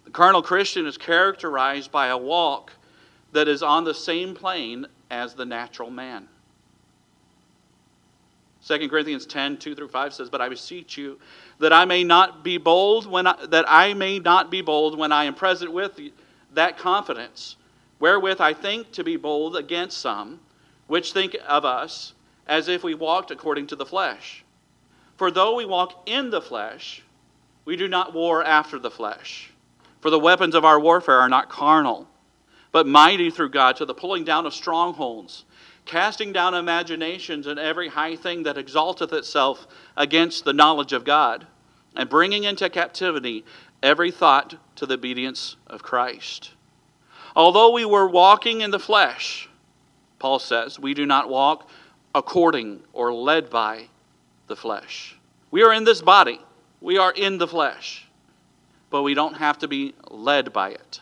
The 0.06 0.12
carnal 0.12 0.42
Christian 0.42 0.86
is 0.86 0.96
characterized 0.96 1.92
by 1.92 2.06
a 2.06 2.16
walk 2.16 2.72
that 3.32 3.48
is 3.48 3.62
on 3.62 3.84
the 3.84 3.92
same 3.92 4.34
plane 4.34 4.86
as 5.10 5.34
the 5.34 5.44
natural 5.44 5.90
man. 5.90 6.26
2 8.66 8.88
Corinthians 8.88 9.26
10, 9.26 9.56
2 9.56 9.74
through 9.74 9.88
5 9.88 10.14
says, 10.14 10.30
But 10.30 10.40
I 10.40 10.48
beseech 10.48 10.96
you 10.98 11.18
that 11.58 11.72
I 11.72 11.84
may 11.84 12.04
not 12.04 12.44
be 12.44 12.58
bold 12.58 13.06
when 13.06 13.26
I, 13.26 13.46
that 13.46 13.64
I 13.66 13.94
may 13.94 14.18
not 14.18 14.50
be 14.50 14.60
bold 14.60 14.98
when 14.98 15.12
I 15.12 15.24
am 15.24 15.34
present 15.34 15.72
with 15.72 15.98
that 16.52 16.76
confidence, 16.76 17.56
wherewith 17.98 18.40
I 18.40 18.52
think 18.52 18.92
to 18.92 19.04
be 19.04 19.16
bold 19.16 19.56
against 19.56 19.98
some, 19.98 20.40
which 20.88 21.12
think 21.12 21.36
of 21.48 21.64
us 21.64 22.12
as 22.46 22.68
if 22.68 22.82
we 22.82 22.94
walked 22.94 23.30
according 23.30 23.68
to 23.68 23.76
the 23.76 23.86
flesh. 23.86 24.44
For 25.16 25.30
though 25.30 25.54
we 25.54 25.64
walk 25.64 26.02
in 26.06 26.30
the 26.30 26.42
flesh, 26.42 27.02
we 27.64 27.76
do 27.76 27.88
not 27.88 28.12
war 28.12 28.42
after 28.44 28.78
the 28.78 28.90
flesh. 28.90 29.52
For 30.00 30.10
the 30.10 30.18
weapons 30.18 30.54
of 30.54 30.64
our 30.64 30.80
warfare 30.80 31.20
are 31.20 31.28
not 31.28 31.48
carnal, 31.48 32.08
but 32.72 32.86
mighty 32.86 33.30
through 33.30 33.50
God 33.50 33.76
to 33.76 33.84
the 33.84 33.94
pulling 33.94 34.24
down 34.24 34.46
of 34.46 34.54
strongholds 34.54 35.44
casting 35.90 36.32
down 36.32 36.54
imaginations 36.54 37.48
and 37.48 37.58
every 37.58 37.88
high 37.88 38.14
thing 38.14 38.44
that 38.44 38.56
exalteth 38.56 39.12
itself 39.12 39.66
against 39.96 40.44
the 40.44 40.52
knowledge 40.52 40.92
of 40.92 41.02
God, 41.02 41.48
and 41.96 42.08
bringing 42.08 42.44
into 42.44 42.70
captivity 42.70 43.44
every 43.82 44.12
thought 44.12 44.54
to 44.76 44.86
the 44.86 44.94
obedience 44.94 45.56
of 45.66 45.82
Christ. 45.82 46.52
Although 47.34 47.72
we 47.72 47.84
were 47.84 48.08
walking 48.08 48.60
in 48.60 48.70
the 48.70 48.78
flesh, 48.78 49.48
Paul 50.20 50.38
says, 50.38 50.78
we 50.78 50.94
do 50.94 51.06
not 51.06 51.28
walk 51.28 51.68
according 52.14 52.84
or 52.92 53.12
led 53.12 53.50
by 53.50 53.88
the 54.46 54.54
flesh. 54.54 55.16
We 55.50 55.64
are 55.64 55.72
in 55.72 55.82
this 55.82 56.02
body, 56.02 56.40
we 56.80 56.98
are 56.98 57.12
in 57.12 57.38
the 57.38 57.48
flesh, 57.48 58.06
but 58.90 59.02
we 59.02 59.14
don't 59.14 59.38
have 59.38 59.58
to 59.58 59.66
be 59.66 59.94
led 60.08 60.52
by 60.52 60.70
it. 60.70 61.00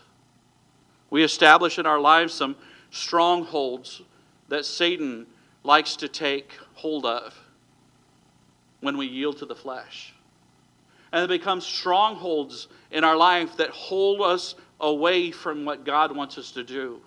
We 1.11 1.23
establish 1.23 1.79
in 1.79 1.85
our 1.85 2.01
lives 2.01 2.33
some 2.33 2.57
strongholds 2.91 4.01
that 4.49 4.65
Satan 4.65 5.27
likes 5.65 5.97
to 5.97 6.09
take 6.09 6.53
hold 6.75 7.05
of 7.05 7.35
when 8.81 8.97
we 8.97 9.07
yield 9.07 9.39
to 9.39 9.47
the 9.47 9.55
flesh. 9.55 10.15
And 11.13 11.25
it 11.25 11.29
becomes 11.29 11.65
strongholds 11.65 12.69
in 12.91 13.05
our 13.05 13.17
life 13.17 13.57
that 13.57 13.71
hold 13.71 14.21
us 14.21 14.55
away 14.81 15.31
from 15.31 15.65
what 15.65 15.85
God 15.85 16.15
wants 16.15 16.39
us 16.39 16.53
to 16.53 16.63
do. 16.63 17.01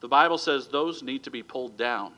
The 0.00 0.08
Bible 0.08 0.38
says 0.38 0.68
those 0.68 1.02
need 1.02 1.22
to 1.24 1.30
be 1.30 1.42
pulled 1.42 1.76
down. 1.76 2.12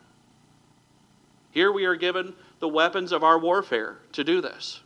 Here 1.50 1.72
we 1.72 1.84
are 1.84 1.96
given 1.96 2.34
the 2.60 2.68
weapons 2.68 3.12
of 3.12 3.24
our 3.24 3.38
warfare 3.38 3.98
to 4.12 4.22
do 4.22 4.40
this. 4.40 4.80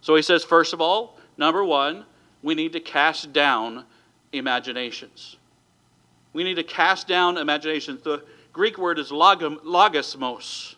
So 0.00 0.14
he 0.16 0.22
says, 0.22 0.42
first 0.42 0.72
of 0.72 0.80
all, 0.80 1.18
number 1.36 1.64
one, 1.64 2.04
we 2.42 2.54
need 2.54 2.72
to 2.72 2.80
cast 2.80 3.32
down 3.32 3.84
imaginations. 4.32 5.36
We 6.32 6.44
need 6.44 6.54
to 6.54 6.64
cast 6.64 7.06
down 7.06 7.36
imaginations. 7.36 8.02
The, 8.02 8.24
Greek 8.52 8.78
word 8.78 8.98
is 8.98 9.10
logismos. 9.10 10.74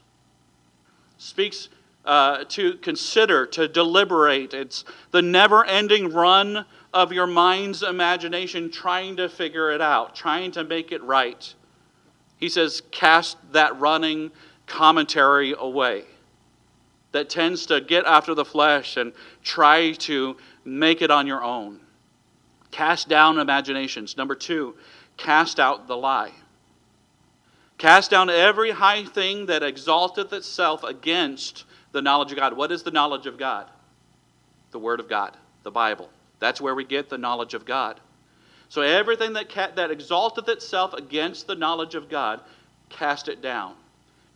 Speaks 1.19 1.69
uh, 2.05 2.45
to 2.49 2.75
consider, 2.75 3.47
to 3.47 3.67
deliberate. 3.67 4.55
It's 4.55 4.85
the 5.11 5.23
never 5.23 5.65
ending 5.65 6.13
run 6.13 6.67
of 6.93 7.13
your 7.13 7.27
mind's 7.27 7.83
imagination 7.83 8.71
trying 8.71 9.17
to 9.17 9.29
figure 9.29 9.73
it 9.73 9.81
out, 9.81 10.15
trying 10.15 10.53
to 10.53 10.65
make 10.65 10.93
it 10.93 11.03
right. 11.03 11.53
He 12.37 12.49
says, 12.49 12.83
cast 12.91 13.37
that 13.53 13.79
running 13.81 14.31
commentary 14.67 15.55
away 15.59 16.05
that 17.13 17.29
tends 17.29 17.67
to 17.67 17.81
get 17.81 18.05
after 18.05 18.35
the 18.35 18.45
flesh 18.45 18.97
and 18.97 19.13
try 19.43 19.93
to 19.93 20.37
make 20.65 21.01
it 21.01 21.11
on 21.11 21.27
your 21.27 21.43
own. 21.43 21.81
Cast 22.71 23.09
down 23.09 23.39
imaginations. 23.39 24.17
Number 24.17 24.35
two, 24.35 24.75
cast 25.17 25.61
out 25.61 25.87
the 25.87 25.97
lie. 25.97 26.33
Cast 27.79 28.11
down 28.11 28.31
every 28.31 28.71
high 28.71 29.05
thing 29.05 29.47
that 29.47 29.63
exalteth 29.63 30.33
itself 30.33 30.85
against 30.85 31.65
the 31.93 32.03
knowledge 32.03 32.33
of 32.33 32.39
God. 32.39 32.57
What 32.57 32.73
is 32.73 32.83
the 32.83 32.91
knowledge 32.91 33.27
of 33.27 33.39
God? 33.39 33.69
The 34.71 34.79
Word 34.79 35.01
of 35.01 35.09
God, 35.09 35.37
the 35.63 35.71
Bible. 35.71 36.09
That's 36.39 36.61
where 36.61 36.75
we 36.75 36.85
get 36.85 37.09
the 37.09 37.19
knowledge 37.19 37.55
of 37.55 37.65
God. 37.65 38.01
So 38.69 38.83
everything 38.83 39.35
that, 39.35 39.49
ca- 39.49 39.73
that 39.77 39.91
exalteth 39.91 40.49
itself 40.49 40.95
against 40.95 41.47
the 41.47 41.55
knowledge 41.55 41.95
of 41.95 42.09
God, 42.09 42.41
cast 42.89 43.29
it 43.29 43.41
down. 43.43 43.75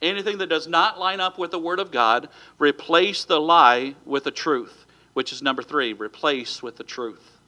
Anything 0.00 0.38
that 0.38 0.48
does 0.48 0.68
not 0.68 0.98
line 0.98 1.20
up 1.20 1.38
with 1.38 1.50
the 1.50 1.58
Word 1.58 1.80
of 1.80 1.90
God, 1.90 2.28
replace 2.58 3.24
the 3.24 3.40
lie 3.40 3.94
with 4.04 4.24
the 4.24 4.30
truth, 4.30 4.86
which 5.14 5.32
is 5.32 5.42
number 5.42 5.62
three 5.62 5.92
replace 5.92 6.62
with 6.62 6.76
the 6.76 6.84
truth. 6.84 7.38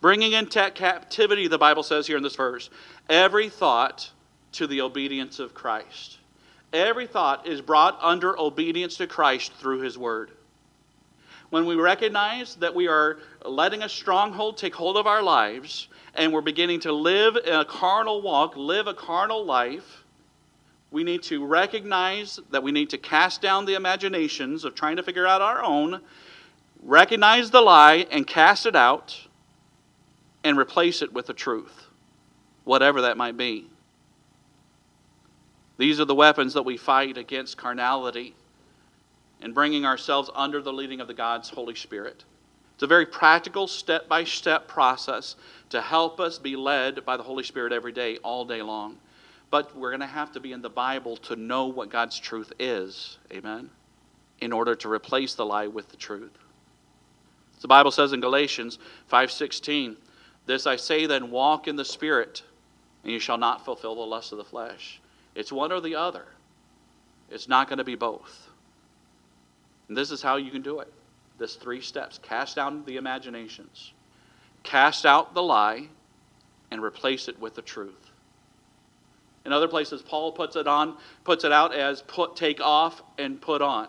Bringing 0.00 0.32
into 0.32 0.70
captivity, 0.72 1.46
the 1.46 1.58
Bible 1.58 1.82
says 1.82 2.06
here 2.06 2.16
in 2.16 2.22
this 2.22 2.36
verse, 2.36 2.70
every 3.08 3.48
thought 3.48 4.10
to 4.54 4.66
the 4.66 4.80
obedience 4.80 5.38
of 5.38 5.54
Christ. 5.54 6.18
Every 6.72 7.06
thought 7.06 7.46
is 7.46 7.60
brought 7.60 7.98
under 8.02 8.38
obedience 8.38 8.96
to 8.96 9.06
Christ 9.06 9.52
through 9.54 9.80
His 9.80 9.96
Word. 9.96 10.30
When 11.50 11.66
we 11.66 11.76
recognize 11.76 12.56
that 12.56 12.74
we 12.74 12.88
are 12.88 13.18
letting 13.44 13.82
a 13.82 13.88
stronghold 13.88 14.56
take 14.56 14.74
hold 14.74 14.96
of 14.96 15.06
our 15.06 15.22
lives 15.22 15.88
and 16.14 16.32
we're 16.32 16.40
beginning 16.40 16.80
to 16.80 16.92
live 16.92 17.36
a 17.36 17.64
carnal 17.64 18.22
walk, 18.22 18.56
live 18.56 18.88
a 18.88 18.94
carnal 18.94 19.44
life, 19.44 20.04
we 20.90 21.04
need 21.04 21.22
to 21.24 21.44
recognize 21.44 22.40
that 22.50 22.62
we 22.62 22.72
need 22.72 22.90
to 22.90 22.98
cast 22.98 23.42
down 23.42 23.66
the 23.66 23.74
imaginations 23.74 24.64
of 24.64 24.74
trying 24.74 24.96
to 24.96 25.02
figure 25.02 25.26
out 25.26 25.42
our 25.42 25.62
own, 25.62 26.00
recognize 26.82 27.50
the 27.50 27.60
lie 27.60 28.06
and 28.10 28.26
cast 28.26 28.66
it 28.66 28.76
out, 28.76 29.28
and 30.42 30.58
replace 30.58 31.02
it 31.02 31.12
with 31.12 31.26
the 31.26 31.34
truth, 31.34 31.86
whatever 32.64 33.02
that 33.02 33.16
might 33.16 33.36
be. 33.36 33.68
These 35.76 35.98
are 36.00 36.04
the 36.04 36.14
weapons 36.14 36.54
that 36.54 36.64
we 36.64 36.76
fight 36.76 37.18
against 37.18 37.56
carnality 37.56 38.34
and 39.40 39.54
bringing 39.54 39.84
ourselves 39.84 40.30
under 40.34 40.62
the 40.62 40.72
leading 40.72 41.00
of 41.00 41.08
the 41.08 41.14
God's 41.14 41.50
Holy 41.50 41.74
Spirit. 41.74 42.24
It's 42.74 42.82
a 42.82 42.86
very 42.86 43.06
practical, 43.06 43.66
step 43.66 44.08
by 44.08 44.24
step 44.24 44.68
process 44.68 45.36
to 45.70 45.80
help 45.80 46.20
us 46.20 46.38
be 46.38 46.56
led 46.56 47.04
by 47.04 47.16
the 47.16 47.22
Holy 47.22 47.44
Spirit 47.44 47.72
every 47.72 47.92
day, 47.92 48.18
all 48.18 48.44
day 48.44 48.62
long. 48.62 48.98
But 49.50 49.76
we're 49.76 49.90
going 49.90 50.00
to 50.00 50.06
have 50.06 50.32
to 50.32 50.40
be 50.40 50.52
in 50.52 50.62
the 50.62 50.70
Bible 50.70 51.16
to 51.18 51.36
know 51.36 51.66
what 51.66 51.90
God's 51.90 52.18
truth 52.18 52.52
is. 52.58 53.18
Amen? 53.32 53.70
In 54.40 54.52
order 54.52 54.74
to 54.74 54.90
replace 54.90 55.34
the 55.34 55.46
lie 55.46 55.68
with 55.68 55.88
the 55.90 55.96
truth. 55.96 56.36
The 57.60 57.68
Bible 57.68 57.92
says 57.92 58.12
in 58.12 58.20
Galatians 58.20 58.78
5:16, 59.10 59.96
"This 60.44 60.66
I 60.66 60.76
say 60.76 61.06
then, 61.06 61.30
walk 61.30 61.66
in 61.66 61.76
the 61.76 61.84
Spirit, 61.84 62.42
and 63.02 63.12
you 63.12 63.18
shall 63.18 63.38
not 63.38 63.64
fulfill 63.64 63.94
the 63.94 64.02
lust 64.02 64.32
of 64.32 64.38
the 64.38 64.44
flesh." 64.44 65.00
It's 65.34 65.52
one 65.52 65.72
or 65.72 65.80
the 65.80 65.96
other. 65.96 66.26
It's 67.30 67.48
not 67.48 67.68
going 67.68 67.78
to 67.78 67.84
be 67.84 67.94
both. 67.94 68.48
And 69.88 69.96
this 69.96 70.10
is 70.10 70.22
how 70.22 70.36
you 70.36 70.50
can 70.50 70.62
do 70.62 70.80
it. 70.80 70.92
This 71.38 71.56
three 71.56 71.80
steps. 71.80 72.18
Cast 72.22 72.56
down 72.56 72.84
the 72.84 72.96
imaginations. 72.96 73.92
Cast 74.62 75.04
out 75.04 75.34
the 75.34 75.42
lie 75.42 75.88
and 76.70 76.82
replace 76.82 77.28
it 77.28 77.38
with 77.38 77.54
the 77.54 77.62
truth. 77.62 78.10
In 79.44 79.52
other 79.52 79.68
places, 79.68 80.00
Paul 80.00 80.32
puts 80.32 80.56
it 80.56 80.66
on, 80.66 80.96
puts 81.22 81.44
it 81.44 81.52
out 81.52 81.74
as 81.74 82.02
put, 82.02 82.34
take 82.34 82.60
off 82.60 83.02
and 83.18 83.40
put 83.40 83.60
on. 83.60 83.88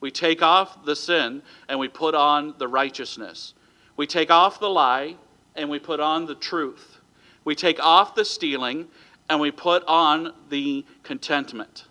We 0.00 0.10
take 0.10 0.42
off 0.42 0.84
the 0.84 0.96
sin 0.96 1.42
and 1.68 1.78
we 1.78 1.88
put 1.88 2.14
on 2.14 2.54
the 2.58 2.68
righteousness. 2.68 3.54
We 3.96 4.06
take 4.06 4.30
off 4.30 4.60
the 4.60 4.70
lie 4.70 5.16
and 5.56 5.68
we 5.68 5.78
put 5.78 6.00
on 6.00 6.26
the 6.26 6.36
truth. 6.36 6.98
We 7.44 7.54
take 7.54 7.80
off 7.80 8.14
the 8.14 8.24
stealing 8.24 8.88
and 9.28 9.40
we 9.40 9.50
put 9.50 9.84
on 9.86 10.32
the 10.48 10.84
contentment. 11.02 11.84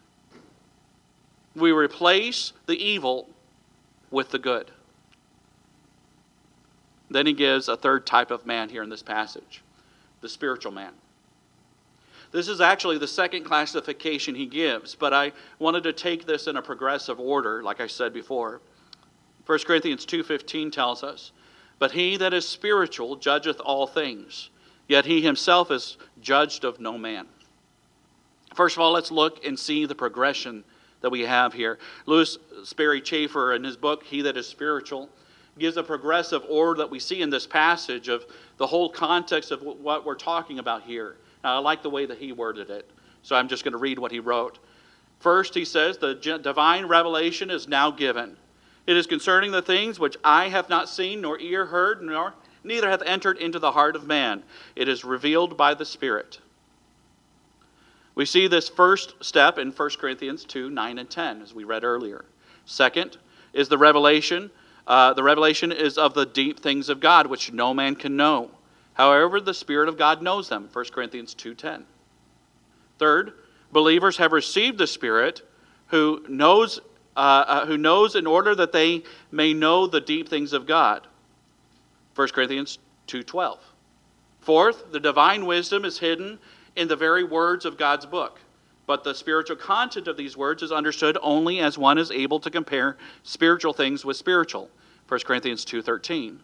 We 1.56 1.72
replace 1.72 2.54
the 2.66 2.78
evil 2.84 3.30
with 4.12 4.30
the 4.30 4.40
good. 4.40 4.72
Then 7.10 7.26
he 7.26 7.34
gives 7.34 7.68
a 7.68 7.78
third 7.78 8.06
type 8.06 8.32
of 8.32 8.46
man 8.46 8.70
here 8.70 8.84
in 8.84 8.90
this 8.90 9.04
passage 9.04 9.64
the 10.20 10.30
spiritual 10.30 10.72
man. 10.72 10.94
This 12.32 12.48
is 12.48 12.60
actually 12.60 12.98
the 12.98 13.08
second 13.08 13.44
classification 13.44 14.36
he 14.36 14.48
gives, 14.48 14.96
but 14.96 15.14
I 15.14 15.32
wanted 15.60 15.84
to 15.84 15.94
take 15.94 16.26
this 16.26 16.48
in 16.48 16.58
a 16.58 16.62
progressive 16.62 17.20
order, 17.20 17.62
like 17.64 17.80
I 17.80 17.88
said 17.88 18.14
before. 18.14 18.62
1 19.46 19.60
Corinthians 19.66 20.06
2:15 20.06 20.72
tells 20.72 21.04
us, 21.04 21.32
"But 21.80 21.92
he 21.92 22.18
that 22.18 22.34
is 22.34 22.48
spiritual 22.48 23.16
judgeth 23.16 23.62
all 23.62 23.88
things, 23.88 24.50
Yet 24.88 25.06
he 25.06 25.22
himself 25.22 25.72
is 25.72 25.98
judged 26.22 26.64
of 26.64 26.80
no 26.80 26.98
man. 26.98 27.28
First 28.56 28.76
of 28.76 28.82
all, 28.82 28.94
let's 28.94 29.12
look 29.12 29.46
and 29.46 29.58
see 29.58 29.86
the 29.86 29.96
progression 29.96 30.64
that 31.02 31.10
we 31.10 31.22
have 31.22 31.54
here. 31.54 31.78
Lewis 32.06 32.38
Sperry 32.64 33.02
Chafer, 33.02 33.54
in 33.54 33.64
his 33.64 33.78
book, 33.78 34.04
He 34.04 34.22
That 34.24 34.38
Is 34.38 34.48
Spiritual, 34.48 35.10
gives 35.60 35.78
a 35.78 35.84
progressive 35.84 36.44
order 36.50 36.80
that 36.80 36.90
we 36.90 37.00
see 37.00 37.22
in 37.22 37.30
this 37.30 37.46
passage 37.46 38.08
of 38.08 38.26
the 38.58 38.68
whole 38.68 38.90
context 38.90 39.52
of 39.52 39.62
what 39.62 40.06
we're 40.06 40.16
talking 40.16 40.60
about 40.60 40.84
here. 40.84 41.18
Now, 41.44 41.56
I 41.56 41.60
like 41.60 41.84
the 41.84 41.90
way 41.90 42.06
that 42.06 42.18
he 42.18 42.32
worded 42.32 42.70
it, 42.70 42.90
so 43.24 43.36
I'm 43.36 43.48
just 43.48 43.64
going 43.64 43.74
to 43.74 43.78
read 43.78 44.00
what 44.00 44.12
he 44.12 44.20
wrote. 44.20 44.60
First, 45.20 45.54
he 45.54 45.66
says, 45.66 45.98
The 45.98 46.16
divine 46.16 46.86
revelation 46.86 47.50
is 47.50 47.68
now 47.68 47.92
given. 47.92 48.38
It 48.86 48.96
is 48.96 49.06
concerning 49.06 49.52
the 49.52 49.62
things 49.62 50.00
which 50.00 50.18
eye 50.24 50.50
have 50.50 50.70
not 50.70 50.90
seen, 50.90 51.22
nor 51.22 51.40
ear 51.40 51.66
heard, 51.66 52.02
nor 52.02 52.34
neither 52.64 52.90
hath 52.90 53.02
entered 53.06 53.38
into 53.38 53.60
the 53.60 53.72
heart 53.72 53.96
of 53.96 54.08
man. 54.08 54.44
It 54.76 54.88
is 54.88 55.04
revealed 55.04 55.58
by 55.58 55.74
the 55.74 55.86
Spirit. 55.86 56.40
We 58.16 58.26
see 58.26 58.48
this 58.48 58.68
first 58.68 59.14
step 59.24 59.60
in 59.60 59.72
1 59.72 59.90
Corinthians 60.00 60.44
2 60.46 60.70
9 60.70 60.98
and 60.98 61.10
10, 61.10 61.42
as 61.42 61.54
we 61.54 61.64
read 61.64 61.84
earlier. 61.84 62.26
Second 62.66 63.18
is 63.54 63.70
the 63.70 63.78
revelation. 63.78 64.50
Uh, 64.88 65.14
the 65.14 65.24
revelation 65.24 65.72
is 65.72 65.98
of 65.98 66.14
the 66.14 66.26
deep 66.26 66.60
things 66.60 66.90
of 66.90 67.00
God, 67.00 67.28
which 67.28 67.52
no 67.52 67.74
man 67.74 67.96
can 67.96 68.16
know. 68.16 68.52
However, 68.94 69.40
the 69.40 69.54
Spirit 69.54 69.90
of 69.90 69.98
God 69.98 70.24
knows 70.24 70.50
them. 70.50 70.70
1 70.74 70.86
Corinthians 70.92 71.36
2:10. 71.36 71.86
Third, 72.98 73.34
believers 73.72 74.18
have 74.18 74.32
received 74.32 74.80
the 74.80 74.88
Spirit 74.88 75.42
who 75.88 76.26
knows, 76.28 76.80
uh, 77.16 77.44
uh, 77.48 77.66
who 77.68 77.78
knows 77.78 78.16
in 78.16 78.26
order 78.26 78.56
that 78.56 78.72
they 78.72 79.04
may 79.32 79.54
know 79.54 79.86
the 79.86 80.02
deep 80.02 80.28
things 80.28 80.54
of 80.54 80.66
God. 80.66 81.06
1 82.18 82.30
Corinthians 82.30 82.80
2:12. 83.06 83.60
Fourth, 84.40 84.92
the 84.92 85.00
divine 85.00 85.46
wisdom 85.46 85.86
is 85.86 86.00
hidden 86.00 86.40
in 86.76 86.88
the 86.88 86.96
very 86.96 87.24
words 87.24 87.64
of 87.64 87.78
God's 87.78 88.08
book. 88.08 88.40
But 88.88 89.04
the 89.04 89.14
spiritual 89.14 89.58
content 89.58 90.08
of 90.08 90.18
these 90.18 90.36
words 90.36 90.64
is 90.64 90.72
understood 90.72 91.20
only 91.22 91.60
as 91.60 91.78
one 91.78 92.00
is 92.00 92.10
able 92.10 92.40
to 92.40 92.50
compare 92.50 92.98
spiritual 93.22 93.72
things 93.72 94.04
with 94.04 94.18
spiritual. 94.18 94.72
1 95.08 95.26
Corinthians 95.26 95.64
2:13. 95.64 96.40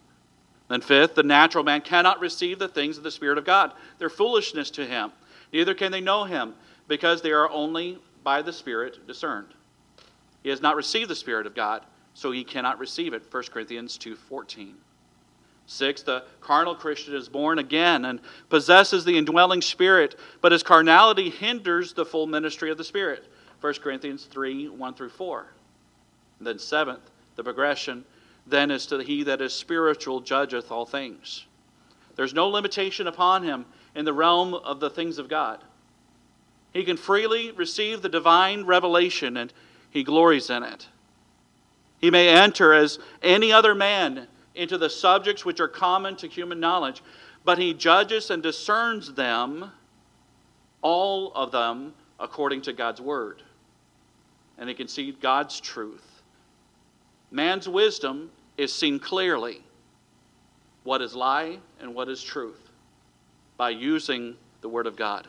Then 0.68 0.82
fifth, 0.82 1.16
the 1.16 1.24
natural 1.24 1.64
man 1.64 1.82
cannot 1.82 2.20
receive 2.20 2.60
the 2.60 2.68
things 2.68 3.00
of 3.00 3.04
the 3.04 3.10
spirit 3.10 3.40
of 3.40 3.46
God. 3.46 3.74
They're 3.98 4.12
foolishness 4.12 4.70
to 4.72 4.86
him. 4.86 5.12
Neither 5.52 5.74
can 5.74 5.92
they 5.92 6.02
know 6.02 6.26
him, 6.26 6.54
because 6.88 7.24
they 7.24 7.32
are 7.32 7.50
only 7.50 7.98
by 8.24 8.44
the 8.44 8.54
spirit 8.54 9.08
discerned. 9.08 9.56
He 10.44 10.50
has 10.50 10.62
not 10.62 10.76
received 10.76 11.10
the 11.10 11.16
spirit 11.16 11.48
of 11.48 11.56
God, 11.56 11.84
so 12.14 12.30
he 12.30 12.44
cannot 12.44 12.78
receive 12.78 13.16
it. 13.16 13.24
1 13.32 13.52
Corinthians 13.52 13.98
2:14. 13.98 14.76
Six, 15.66 16.04
the 16.04 16.24
carnal 16.42 16.76
Christian 16.76 17.16
is 17.16 17.30
born 17.30 17.60
again 17.60 18.06
and 18.06 18.20
possesses 18.50 19.06
the 19.06 19.18
indwelling 19.18 19.62
Spirit, 19.62 20.20
but 20.42 20.52
his 20.52 20.64
carnality 20.64 21.30
hinders 21.30 21.94
the 21.94 22.06
full 22.06 22.28
ministry 22.28 22.70
of 22.70 22.78
the 22.78 22.84
Spirit. 22.84 23.32
1 23.62 23.74
Corinthians 23.76 24.26
3 24.26 24.70
1 24.70 24.94
through 24.94 25.10
4. 25.10 25.48
And 26.40 26.48
then, 26.48 26.60
seventh, 26.60 27.10
the 27.38 27.44
progression 27.44 28.04
then 28.46 28.72
is 28.72 28.86
to 28.88 29.00
he 29.00 29.24
that 29.24 29.42
is 29.42 29.54
spiritual 29.54 30.20
judgeth 30.20 30.72
all 30.72 30.86
things. 30.86 31.46
There's 32.16 32.34
no 32.34 32.50
limitation 32.50 33.08
upon 33.08 33.44
him 33.44 33.66
in 33.96 34.06
the 34.06 34.14
realm 34.14 34.54
of 34.54 34.80
the 34.80 34.90
things 34.90 35.18
of 35.18 35.30
God. 35.30 35.64
He 36.74 36.84
can 36.84 36.98
freely 36.98 37.52
receive 37.52 38.02
the 38.02 38.10
divine 38.10 38.66
revelation 38.66 39.38
and 39.38 39.54
he 39.90 40.04
glories 40.04 40.50
in 40.50 40.64
it. 40.64 40.88
He 42.00 42.12
may 42.12 42.28
enter 42.30 42.74
as 42.74 43.00
any 43.22 43.54
other 43.54 43.74
man 43.74 44.28
into 44.56 44.78
the 44.78 44.90
subjects 44.90 45.46
which 45.46 45.60
are 45.60 45.68
common 45.68 46.16
to 46.18 46.28
human 46.28 46.60
knowledge, 46.60 47.02
but 47.44 47.58
he 47.58 47.74
judges 47.74 48.30
and 48.30 48.42
discerns 48.42 49.14
them, 49.14 49.72
all 50.82 51.34
of 51.34 51.52
them, 51.52 51.94
according 52.20 52.62
to 52.62 52.74
God's 52.74 53.02
word. 53.02 53.42
And 54.58 54.70
he 54.70 54.76
can 54.76 54.88
see 54.88 55.12
God's 55.12 55.60
truth. 55.60 56.22
Man's 57.32 57.68
wisdom 57.68 58.32
is 58.58 58.72
seen 58.72 59.00
clearly 59.00 59.62
what 60.84 61.02
is 61.02 61.16
lie 61.16 61.58
and 61.80 61.96
what 61.96 62.10
is 62.10 62.22
truth 62.22 62.70
by 63.58 63.72
using 63.72 64.36
the 64.62 64.70
word 64.70 64.86
of 64.86 64.96
God. 64.96 65.28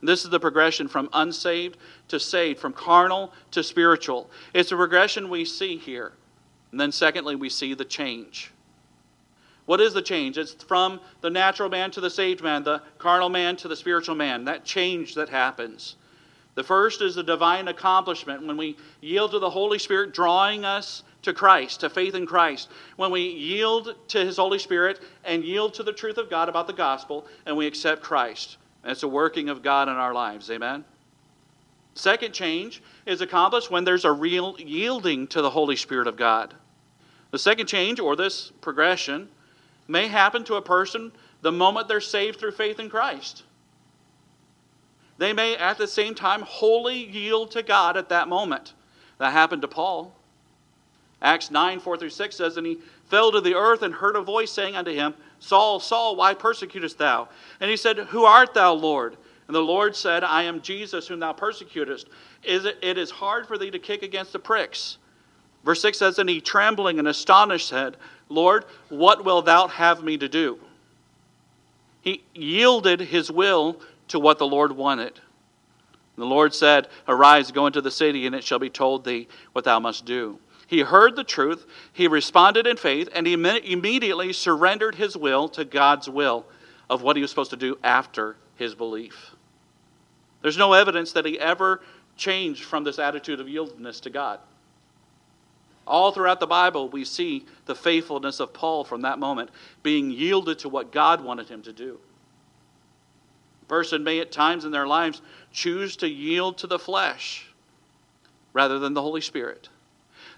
This 0.00 0.24
is 0.24 0.30
the 0.30 0.38
progression 0.38 0.86
from 0.86 1.08
unsaved 1.12 1.76
to 2.08 2.20
saved, 2.20 2.60
from 2.60 2.72
carnal 2.72 3.32
to 3.50 3.64
spiritual. 3.64 4.30
It's 4.54 4.70
a 4.70 4.76
progression 4.76 5.28
we 5.28 5.44
see 5.44 5.76
here. 5.76 6.12
And 6.70 6.80
then, 6.80 6.92
secondly, 6.92 7.36
we 7.36 7.48
see 7.48 7.74
the 7.74 7.84
change. 7.84 8.52
What 9.66 9.80
is 9.80 9.92
the 9.92 10.02
change? 10.02 10.38
It's 10.38 10.54
from 10.54 11.00
the 11.20 11.30
natural 11.30 11.68
man 11.68 11.90
to 11.90 12.00
the 12.00 12.08
saved 12.08 12.42
man, 12.42 12.62
the 12.62 12.82
carnal 12.96 13.28
man 13.28 13.56
to 13.56 13.68
the 13.68 13.76
spiritual 13.76 14.14
man, 14.14 14.44
that 14.44 14.64
change 14.64 15.14
that 15.14 15.28
happens. 15.28 15.96
The 16.54 16.64
first 16.64 17.02
is 17.02 17.14
the 17.14 17.22
divine 17.22 17.68
accomplishment 17.68 18.46
when 18.46 18.56
we 18.56 18.76
yield 19.00 19.30
to 19.30 19.38
the 19.38 19.50
Holy 19.50 19.78
Spirit 19.78 20.12
drawing 20.12 20.64
us 20.64 21.04
to 21.22 21.32
Christ, 21.32 21.80
to 21.80 21.90
faith 21.90 22.14
in 22.14 22.26
Christ. 22.26 22.68
When 22.96 23.10
we 23.10 23.28
yield 23.28 23.94
to 24.08 24.24
His 24.24 24.38
Holy 24.38 24.58
Spirit 24.58 25.00
and 25.24 25.44
yield 25.44 25.74
to 25.74 25.82
the 25.82 25.92
truth 25.92 26.16
of 26.16 26.30
God 26.30 26.48
about 26.48 26.66
the 26.66 26.72
gospel 26.72 27.26
and 27.46 27.56
we 27.56 27.66
accept 27.66 28.02
Christ. 28.02 28.56
It's 28.84 29.02
a 29.02 29.08
working 29.08 29.50
of 29.50 29.62
God 29.62 29.88
in 29.88 29.94
our 29.94 30.14
lives. 30.14 30.50
Amen? 30.50 30.84
Second 31.98 32.32
change 32.32 32.80
is 33.06 33.20
accomplished 33.20 33.72
when 33.72 33.82
there's 33.82 34.04
a 34.04 34.12
real 34.12 34.54
yielding 34.56 35.26
to 35.26 35.42
the 35.42 35.50
Holy 35.50 35.74
Spirit 35.74 36.06
of 36.06 36.16
God. 36.16 36.54
The 37.32 37.40
second 37.40 37.66
change, 37.66 37.98
or 37.98 38.14
this 38.14 38.52
progression, 38.60 39.28
may 39.88 40.06
happen 40.06 40.44
to 40.44 40.54
a 40.54 40.62
person 40.62 41.10
the 41.42 41.50
moment 41.50 41.88
they're 41.88 42.00
saved 42.00 42.38
through 42.38 42.52
faith 42.52 42.78
in 42.78 42.88
Christ. 42.88 43.42
They 45.18 45.32
may 45.32 45.56
at 45.56 45.76
the 45.76 45.88
same 45.88 46.14
time 46.14 46.42
wholly 46.42 47.04
yield 47.04 47.50
to 47.50 47.64
God 47.64 47.96
at 47.96 48.10
that 48.10 48.28
moment. 48.28 48.74
That 49.18 49.32
happened 49.32 49.62
to 49.62 49.68
Paul. 49.68 50.14
Acts 51.20 51.50
9, 51.50 51.80
4 51.80 51.96
through 51.96 52.10
6 52.10 52.36
says, 52.36 52.56
And 52.56 52.66
he 52.66 52.78
fell 53.06 53.32
to 53.32 53.40
the 53.40 53.56
earth 53.56 53.82
and 53.82 53.92
heard 53.92 54.14
a 54.14 54.22
voice 54.22 54.52
saying 54.52 54.76
unto 54.76 54.92
him, 54.92 55.14
Saul, 55.40 55.80
Saul, 55.80 56.14
why 56.14 56.34
persecutest 56.34 56.96
thou? 56.96 57.28
And 57.58 57.68
he 57.68 57.76
said, 57.76 57.98
Who 57.98 58.24
art 58.24 58.54
thou, 58.54 58.72
Lord? 58.74 59.16
And 59.48 59.54
the 59.54 59.60
Lord 59.60 59.96
said, 59.96 60.22
I 60.22 60.44
am 60.44 60.60
Jesus 60.60 61.08
whom 61.08 61.20
thou 61.20 61.32
persecutest. 61.32 62.06
It 62.44 62.98
is 62.98 63.10
hard 63.10 63.48
for 63.48 63.58
thee 63.58 63.70
to 63.70 63.78
kick 63.78 64.02
against 64.02 64.32
the 64.32 64.38
pricks. 64.38 64.98
Verse 65.64 65.82
6 65.82 65.98
says, 65.98 66.18
And 66.18 66.28
he 66.28 66.40
trembling 66.40 66.98
and 66.98 67.08
astonished 67.08 67.66
said, 67.66 67.96
Lord, 68.28 68.66
what 68.90 69.24
wilt 69.24 69.46
thou 69.46 69.66
have 69.68 70.04
me 70.04 70.18
to 70.18 70.28
do? 70.28 70.58
He 72.02 72.22
yielded 72.34 73.00
his 73.00 73.30
will 73.30 73.80
to 74.08 74.20
what 74.20 74.38
the 74.38 74.46
Lord 74.46 74.72
wanted. 74.72 75.18
The 76.16 76.26
Lord 76.26 76.54
said, 76.54 76.88
Arise, 77.06 77.50
go 77.50 77.66
into 77.66 77.80
the 77.80 77.90
city, 77.90 78.26
and 78.26 78.34
it 78.34 78.44
shall 78.44 78.58
be 78.58 78.70
told 78.70 79.04
thee 79.04 79.28
what 79.52 79.64
thou 79.64 79.80
must 79.80 80.04
do. 80.04 80.38
He 80.66 80.80
heard 80.80 81.16
the 81.16 81.24
truth, 81.24 81.64
he 81.94 82.06
responded 82.06 82.66
in 82.66 82.76
faith, 82.76 83.08
and 83.14 83.26
he 83.26 83.32
immediately 83.32 84.34
surrendered 84.34 84.96
his 84.96 85.16
will 85.16 85.48
to 85.50 85.64
God's 85.64 86.08
will 86.08 86.44
of 86.90 87.02
what 87.02 87.16
he 87.16 87.22
was 87.22 87.30
supposed 87.30 87.50
to 87.50 87.56
do 87.56 87.78
after 87.82 88.36
his 88.56 88.74
belief. 88.74 89.30
There's 90.42 90.56
no 90.56 90.72
evidence 90.72 91.12
that 91.12 91.26
he 91.26 91.38
ever 91.38 91.80
changed 92.16 92.64
from 92.64 92.84
this 92.84 92.98
attitude 92.98 93.40
of 93.40 93.46
yieldedness 93.46 94.00
to 94.02 94.10
God. 94.10 94.40
All 95.86 96.12
throughout 96.12 96.40
the 96.40 96.46
Bible, 96.46 96.88
we 96.88 97.04
see 97.04 97.46
the 97.64 97.74
faithfulness 97.74 98.40
of 98.40 98.52
Paul 98.52 98.84
from 98.84 99.02
that 99.02 99.18
moment, 99.18 99.50
being 99.82 100.10
yielded 100.10 100.58
to 100.60 100.68
what 100.68 100.92
God 100.92 101.24
wanted 101.24 101.48
him 101.48 101.62
to 101.62 101.72
do. 101.72 101.98
A 103.62 103.64
person 103.66 104.04
may 104.04 104.20
at 104.20 104.30
times 104.30 104.64
in 104.64 104.70
their 104.70 104.86
lives 104.86 105.22
choose 105.50 105.96
to 105.96 106.08
yield 106.08 106.58
to 106.58 106.66
the 106.66 106.78
flesh 106.78 107.46
rather 108.52 108.78
than 108.78 108.92
the 108.92 109.02
Holy 109.02 109.22
Spirit. 109.22 109.70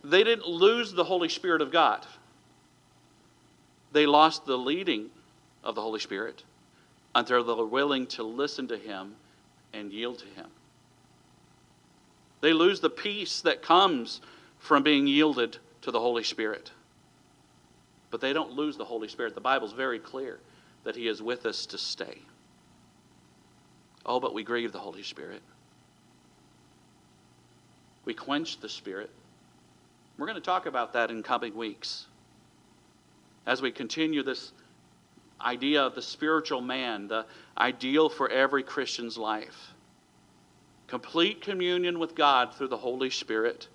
They 0.04 0.22
didn't 0.22 0.46
lose 0.46 0.92
the 0.92 1.04
Holy 1.04 1.28
Spirit 1.28 1.62
of 1.62 1.72
God, 1.72 2.06
they 3.92 4.06
lost 4.06 4.46
the 4.46 4.56
leading 4.56 5.10
of 5.64 5.74
the 5.74 5.82
Holy 5.82 5.98
Spirit 5.98 6.44
until 7.12 7.42
they 7.42 7.54
were 7.54 7.66
willing 7.66 8.06
to 8.06 8.22
listen 8.22 8.68
to 8.68 8.78
Him 8.78 9.16
and 9.72 9.92
yield 9.92 10.18
to 10.18 10.26
Him. 10.26 10.46
They 12.40 12.52
lose 12.52 12.80
the 12.80 12.90
peace 12.90 13.40
that 13.42 13.62
comes 13.62 14.20
from 14.58 14.82
being 14.82 15.06
yielded 15.06 15.58
to 15.82 15.90
the 15.90 16.00
Holy 16.00 16.24
Spirit. 16.24 16.70
But 18.10 18.20
they 18.20 18.32
don't 18.32 18.52
lose 18.52 18.76
the 18.76 18.84
Holy 18.84 19.08
Spirit. 19.08 19.34
The 19.34 19.40
Bible's 19.40 19.72
very 19.72 19.98
clear 19.98 20.40
that 20.84 20.96
He 20.96 21.06
is 21.06 21.22
with 21.22 21.46
us 21.46 21.66
to 21.66 21.78
stay. 21.78 22.18
Oh, 24.04 24.20
but 24.20 24.34
we 24.34 24.42
grieve 24.42 24.72
the 24.72 24.78
Holy 24.78 25.02
Spirit. 25.02 25.42
We 28.04 28.14
quench 28.14 28.60
the 28.60 28.68
Spirit. 28.68 29.10
We're 30.18 30.26
going 30.26 30.36
to 30.36 30.44
talk 30.44 30.66
about 30.66 30.94
that 30.94 31.10
in 31.10 31.22
coming 31.22 31.54
weeks 31.54 32.06
as 33.46 33.62
we 33.62 33.70
continue 33.70 34.22
this 34.22 34.52
idea 35.44 35.82
of 35.82 35.94
the 35.94 36.02
spiritual 36.02 36.60
man, 36.60 37.08
the 37.08 37.26
ideal 37.56 38.08
for 38.08 38.28
every 38.28 38.62
Christian's 38.62 39.16
life. 39.16 39.72
Complete 40.86 41.40
communion 41.40 41.98
with 41.98 42.14
God 42.14 42.54
through 42.54 42.68
the 42.68 42.76
Holy 42.76 43.10
Spirit 43.10 43.68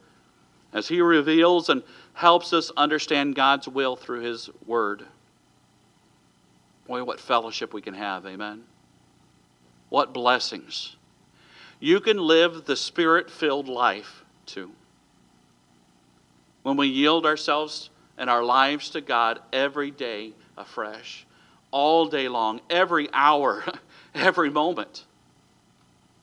as 0.74 0.88
He 0.88 1.02
reveals 1.02 1.70
and 1.70 1.84
helps 2.14 2.52
us 2.54 2.72
understand 2.76 3.36
God's 3.36 3.68
will 3.68 3.96
through 3.96 4.22
His 4.22 4.50
Word. 4.66 5.06
Boy, 6.88 7.04
what 7.04 7.20
fellowship 7.20 7.74
we 7.74 7.82
can 7.82 7.94
have, 7.94 8.26
amen? 8.26 8.64
What 9.90 10.14
blessings. 10.14 10.98
You 11.80 12.00
can 12.00 12.18
live 12.18 12.66
the 12.66 12.76
Spirit 12.76 13.30
filled 13.30 13.68
life 13.68 14.24
too. 14.46 14.72
When 16.64 16.78
we 16.78 16.88
yield 16.88 17.26
ourselves 17.26 17.90
and 18.18 18.30
our 18.30 18.44
lives 18.44 18.90
to 18.92 19.02
God 19.02 19.40
every 19.54 19.92
day 19.92 20.34
afresh 20.58 21.25
all 21.76 22.06
day 22.06 22.30
long, 22.30 22.62
every 22.70 23.10
hour, 23.12 23.62
every 24.16 24.50
moment, 24.50 25.04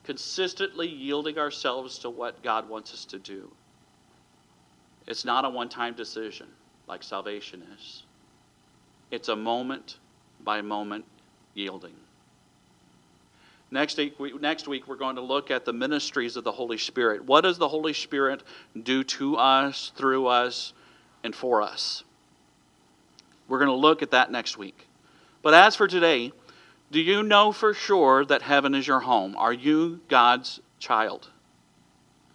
consistently 0.03 0.87
yielding 0.87 1.37
ourselves 1.37 1.99
to 1.99 2.09
what 2.09 2.41
God 2.41 2.67
wants 2.67 2.91
us 2.91 3.05
to 3.05 3.19
do. 3.19 3.51
It's 5.05 5.23
not 5.23 5.45
a 5.45 5.49
one 5.51 5.69
time 5.69 5.93
decision 5.93 6.47
like 6.87 7.03
salvation 7.03 7.61
is, 7.77 8.01
it's 9.11 9.29
a 9.29 9.35
moment 9.35 9.99
by 10.43 10.59
moment 10.61 11.05
yielding. 11.53 11.93
Next 13.69 13.97
week, 13.99 14.19
we, 14.19 14.33
next 14.33 14.67
week, 14.67 14.87
we're 14.87 14.95
going 14.95 15.17
to 15.17 15.21
look 15.21 15.51
at 15.51 15.65
the 15.65 15.73
ministries 15.73 16.35
of 16.35 16.43
the 16.43 16.51
Holy 16.51 16.79
Spirit. 16.79 17.25
What 17.25 17.41
does 17.41 17.59
the 17.59 17.67
Holy 17.67 17.93
Spirit 17.93 18.41
do 18.81 19.03
to 19.03 19.37
us, 19.37 19.91
through 19.95 20.25
us, 20.27 20.73
and 21.23 21.35
for 21.35 21.61
us? 21.61 22.03
We're 23.47 23.59
going 23.59 23.69
to 23.69 23.75
look 23.75 24.01
at 24.01 24.11
that 24.11 24.31
next 24.31 24.57
week. 24.57 24.87
But 25.43 25.53
as 25.53 25.75
for 25.75 25.87
today, 25.87 26.31
do 26.89 26.99
you 26.99 27.21
know 27.21 27.51
for 27.51 27.75
sure 27.75 28.25
that 28.25 28.41
heaven 28.41 28.73
is 28.73 28.87
your 28.87 29.01
home? 29.01 29.35
Are 29.37 29.53
you 29.53 29.99
God's 30.07 30.61
child? 30.79 31.29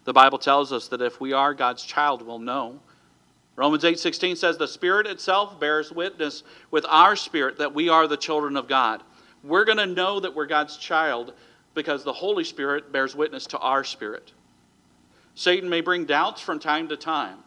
The 0.04 0.12
Bible 0.12 0.38
tells 0.38 0.72
us 0.72 0.88
that 0.88 1.02
if 1.02 1.20
we 1.20 1.32
are 1.32 1.54
God's 1.54 1.82
child, 1.82 2.22
we'll 2.22 2.38
know. 2.38 2.80
Romans 3.56 3.82
8:16 3.82 4.36
says 4.36 4.56
the 4.56 4.68
Spirit 4.68 5.06
itself 5.06 5.58
bears 5.58 5.90
witness 5.90 6.44
with 6.70 6.86
our 6.88 7.16
spirit 7.16 7.58
that 7.58 7.74
we 7.74 7.88
are 7.88 8.06
the 8.06 8.16
children 8.16 8.56
of 8.56 8.68
God. 8.68 9.02
We're 9.42 9.64
going 9.64 9.78
to 9.78 9.86
know 9.86 10.20
that 10.20 10.34
we're 10.34 10.46
God's 10.46 10.76
child 10.76 11.32
because 11.74 12.04
the 12.04 12.12
Holy 12.12 12.44
Spirit 12.44 12.92
bears 12.92 13.16
witness 13.16 13.46
to 13.48 13.58
our 13.58 13.84
spirit. 13.84 14.32
Satan 15.34 15.68
may 15.68 15.80
bring 15.80 16.04
doubts 16.04 16.40
from 16.40 16.58
time 16.58 16.88
to 16.88 16.96
time, 16.96 17.38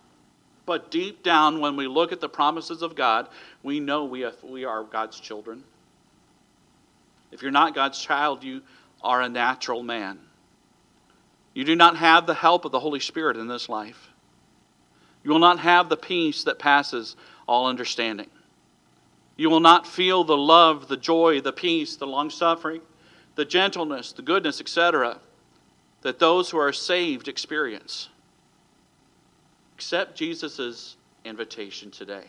but 0.65 0.91
deep 0.91 1.23
down, 1.23 1.59
when 1.59 1.75
we 1.75 1.87
look 1.87 2.11
at 2.11 2.21
the 2.21 2.29
promises 2.29 2.81
of 2.81 2.95
God, 2.95 3.27
we 3.63 3.79
know 3.79 4.05
we, 4.05 4.21
have, 4.21 4.41
we 4.43 4.65
are 4.65 4.83
God's 4.83 5.19
children. 5.19 5.63
If 7.31 7.41
you're 7.41 7.51
not 7.51 7.75
God's 7.75 7.99
child, 7.99 8.43
you 8.43 8.61
are 9.01 9.21
a 9.21 9.29
natural 9.29 9.83
man. 9.83 10.19
You 11.53 11.63
do 11.63 11.75
not 11.75 11.97
have 11.97 12.27
the 12.27 12.33
help 12.33 12.65
of 12.65 12.71
the 12.71 12.79
Holy 12.79 12.99
Spirit 12.99 13.37
in 13.37 13.47
this 13.47 13.67
life. 13.67 14.09
You 15.23 15.31
will 15.31 15.39
not 15.39 15.59
have 15.59 15.89
the 15.89 15.97
peace 15.97 16.43
that 16.45 16.59
passes 16.59 17.15
all 17.47 17.67
understanding. 17.67 18.29
You 19.35 19.49
will 19.49 19.59
not 19.59 19.87
feel 19.87 20.23
the 20.23 20.37
love, 20.37 20.87
the 20.87 20.97
joy, 20.97 21.41
the 21.41 21.53
peace, 21.53 21.95
the 21.95 22.07
long 22.07 22.29
suffering, 22.29 22.81
the 23.35 23.45
gentleness, 23.45 24.11
the 24.11 24.21
goodness, 24.21 24.61
etc., 24.61 25.19
that 26.01 26.19
those 26.19 26.49
who 26.49 26.57
are 26.57 26.73
saved 26.73 27.27
experience. 27.27 28.09
Accept 29.81 30.15
Jesus' 30.15 30.95
invitation 31.25 31.89
today. 31.89 32.25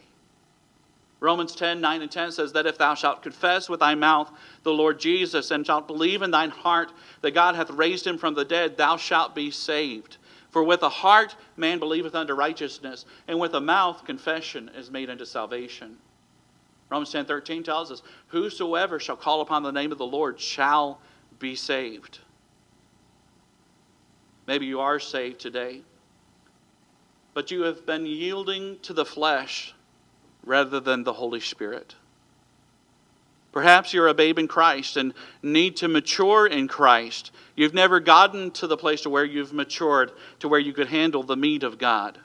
Romans 1.20 1.55
10 1.55 1.82
9 1.82 2.00
and 2.00 2.11
10 2.11 2.32
says 2.32 2.55
that 2.55 2.64
if 2.64 2.78
thou 2.78 2.94
shalt 2.94 3.22
confess 3.22 3.68
with 3.68 3.80
thy 3.80 3.94
mouth 3.94 4.30
the 4.62 4.72
Lord 4.72 4.98
Jesus 4.98 5.50
and 5.50 5.66
shalt 5.66 5.86
believe 5.86 6.22
in 6.22 6.30
thine 6.30 6.48
heart 6.48 6.94
that 7.20 7.32
God 7.32 7.55
hath 7.55 7.68
raised 7.68 8.07
him 8.07 8.16
from 8.16 8.32
the 8.32 8.46
dead, 8.46 8.78
thou 8.78 8.96
shalt 8.96 9.34
be 9.34 9.50
saved. 9.50 10.16
For 10.48 10.64
with 10.64 10.80
the 10.80 10.88
heart 10.88 11.36
man 11.59 11.78
believeth 11.78 12.14
unto 12.14 12.32
righteousness, 12.32 13.05
and 13.28 13.38
with 13.38 13.53
the 13.53 13.61
mouth 13.61 14.07
confession 14.07 14.70
is 14.74 14.90
made 14.90 15.11
unto 15.11 15.26
salvation. 15.26 15.98
Romans 16.88 17.12
10 17.12 17.26
13 17.26 17.62
tells 17.62 17.92
us, 17.92 18.00
Whosoever 18.28 18.98
shall 18.98 19.16
call 19.16 19.42
upon 19.42 19.62
the 19.62 19.72
name 19.72 19.92
of 19.92 19.98
the 19.98 20.07
Lord 20.07 20.40
shall 20.40 21.03
be 21.38 21.55
saved. 21.55 22.20
Maybe 24.46 24.64
you 24.64 24.80
are 24.80 24.98
saved 24.98 25.38
today, 25.38 25.82
but 27.35 27.51
you 27.51 27.62
have 27.62 27.87
been 27.87 28.07
yielding 28.07 28.78
to 28.80 28.93
the 28.93 29.05
flesh 29.05 29.74
rather 30.45 30.80
than 30.80 31.05
the 31.05 31.12
Holy 31.12 31.41
Spirit. 31.41 31.95
Perhaps 33.53 33.93
you're 33.93 34.09
a 34.09 34.14
babe 34.14 34.39
in 34.39 34.49
Christ 34.49 34.97
and 34.97 35.12
need 35.43 35.76
to 35.76 35.89
mature 35.89 36.47
in 36.47 36.68
Christ. 36.68 37.30
You've 37.55 37.74
never 37.74 38.01
gotten 38.01 38.51
to 38.53 38.66
the 38.66 38.78
place 38.78 39.03
to 39.03 39.11
where 39.11 39.26
you've 39.26 39.53
matured 39.53 40.12
to 40.41 40.49
where 40.49 40.61
you 40.61 40.72
could 40.72 40.89
handle 40.89 41.22
the 41.22 41.37
meat 41.37 41.62
of 41.62 41.78
God. 41.78 42.18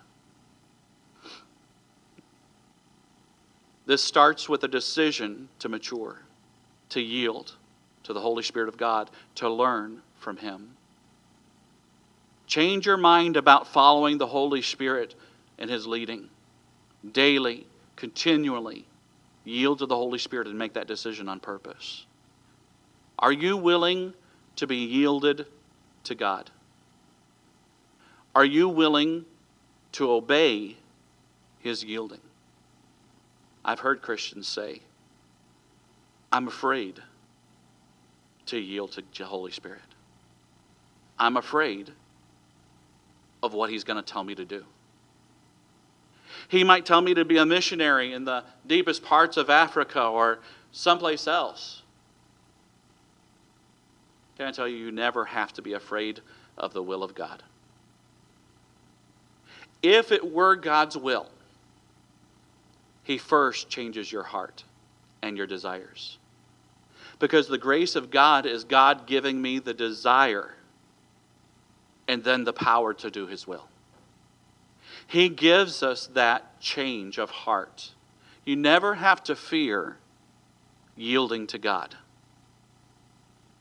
This 3.86 4.04
starts 4.04 4.48
with 4.48 4.64
a 4.64 4.68
decision 4.68 5.50
to 5.60 5.70
mature, 5.70 6.22
to 6.90 7.02
yield 7.02 7.56
to 8.04 8.14
the 8.14 8.22
Holy 8.22 8.44
Spirit 8.44 8.70
of 8.70 8.78
God, 8.78 9.10
to 9.36 9.50
learn 9.50 10.02
from 10.20 10.38
Him. 10.38 10.77
Change 12.48 12.86
your 12.86 12.98
mind 12.98 13.36
about 13.36 13.68
following 13.68 14.18
the 14.18 14.26
Holy 14.26 14.62
Spirit 14.62 15.16
and 15.60 15.70
His 15.70 15.86
leading. 15.86 16.30
Daily, 17.12 17.68
continually, 17.96 18.86
yield 19.44 19.80
to 19.80 19.86
the 19.86 19.96
Holy 19.96 20.18
Spirit 20.18 20.48
and 20.48 20.58
make 20.58 20.74
that 20.74 20.88
decision 20.88 21.28
on 21.28 21.40
purpose. 21.40 22.06
Are 23.20 23.32
you 23.32 23.58
willing 23.58 24.14
to 24.56 24.66
be 24.66 24.78
yielded 24.78 25.46
to 26.06 26.16
God? 26.16 26.50
Are 28.34 28.46
you 28.46 28.70
willing 28.70 29.26
to 29.94 30.12
obey 30.12 30.78
His 31.60 31.84
yielding? 31.84 32.22
I've 33.66 33.80
heard 33.80 34.02
Christians 34.02 34.48
say, 34.48 34.82
I'm 36.32 36.48
afraid 36.48 37.02
to 38.46 38.58
yield 38.58 38.94
to 38.94 39.04
the 39.18 39.26
Holy 39.26 39.52
Spirit. 39.52 39.82
I'm 41.20 41.36
afraid 41.36 41.92
of 43.48 43.54
what 43.56 43.72
He's 43.72 43.84
going 43.84 43.98
to 43.98 44.04
tell 44.04 44.24
me 44.24 44.36
to 44.36 44.46
do. 44.46 44.64
He 46.50 46.64
might 46.64 46.86
tell 46.86 47.02
me 47.02 47.16
to 47.16 47.26
be 47.26 47.38
a 47.38 47.46
missionary 47.46 48.14
in 48.14 48.26
the 48.26 48.44
deepest 48.68 49.04
parts 49.04 49.38
of 49.38 49.50
Africa 49.50 50.04
or 50.04 50.40
someplace 50.72 51.28
else. 51.28 51.82
Can 54.38 54.48
I 54.48 54.52
tell 54.52 54.68
you, 54.68 54.78
you 54.78 54.92
never 54.92 55.26
have 55.26 55.52
to 55.54 55.64
be 55.64 55.74
afraid 55.74 56.22
of 56.58 56.74
the 56.74 56.84
will 56.84 57.04
of 57.04 57.16
God. 57.16 57.42
If 59.82 60.12
it 60.12 60.32
were 60.32 60.56
God's 60.56 60.96
will, 60.96 61.28
he 63.04 63.18
first 63.18 63.70
changes 63.70 64.12
your 64.12 64.24
heart 64.24 64.64
and 65.22 65.38
your 65.38 65.48
desires. 65.48 66.18
Because 67.20 67.48
the 67.48 67.58
grace 67.58 67.96
of 67.96 68.12
God 68.12 68.46
is 68.46 68.64
God 68.64 69.08
giving 69.08 69.42
me 69.42 69.60
the 69.60 69.74
desire 69.74 70.54
and 72.08 72.24
then 72.24 72.44
the 72.44 72.54
power 72.54 72.94
to 72.94 73.12
do 73.12 73.28
His 73.28 73.48
will. 73.48 73.68
He 75.08 75.30
gives 75.30 75.84
us 75.84 76.08
that 76.08 76.60
change 76.60 77.18
of 77.18 77.30
heart. 77.30 77.92
You 78.46 78.56
never 78.56 78.96
have 78.96 79.24
to 79.24 79.36
fear 79.36 79.98
yielding 80.96 81.48
to 81.48 81.58
God 81.58 81.96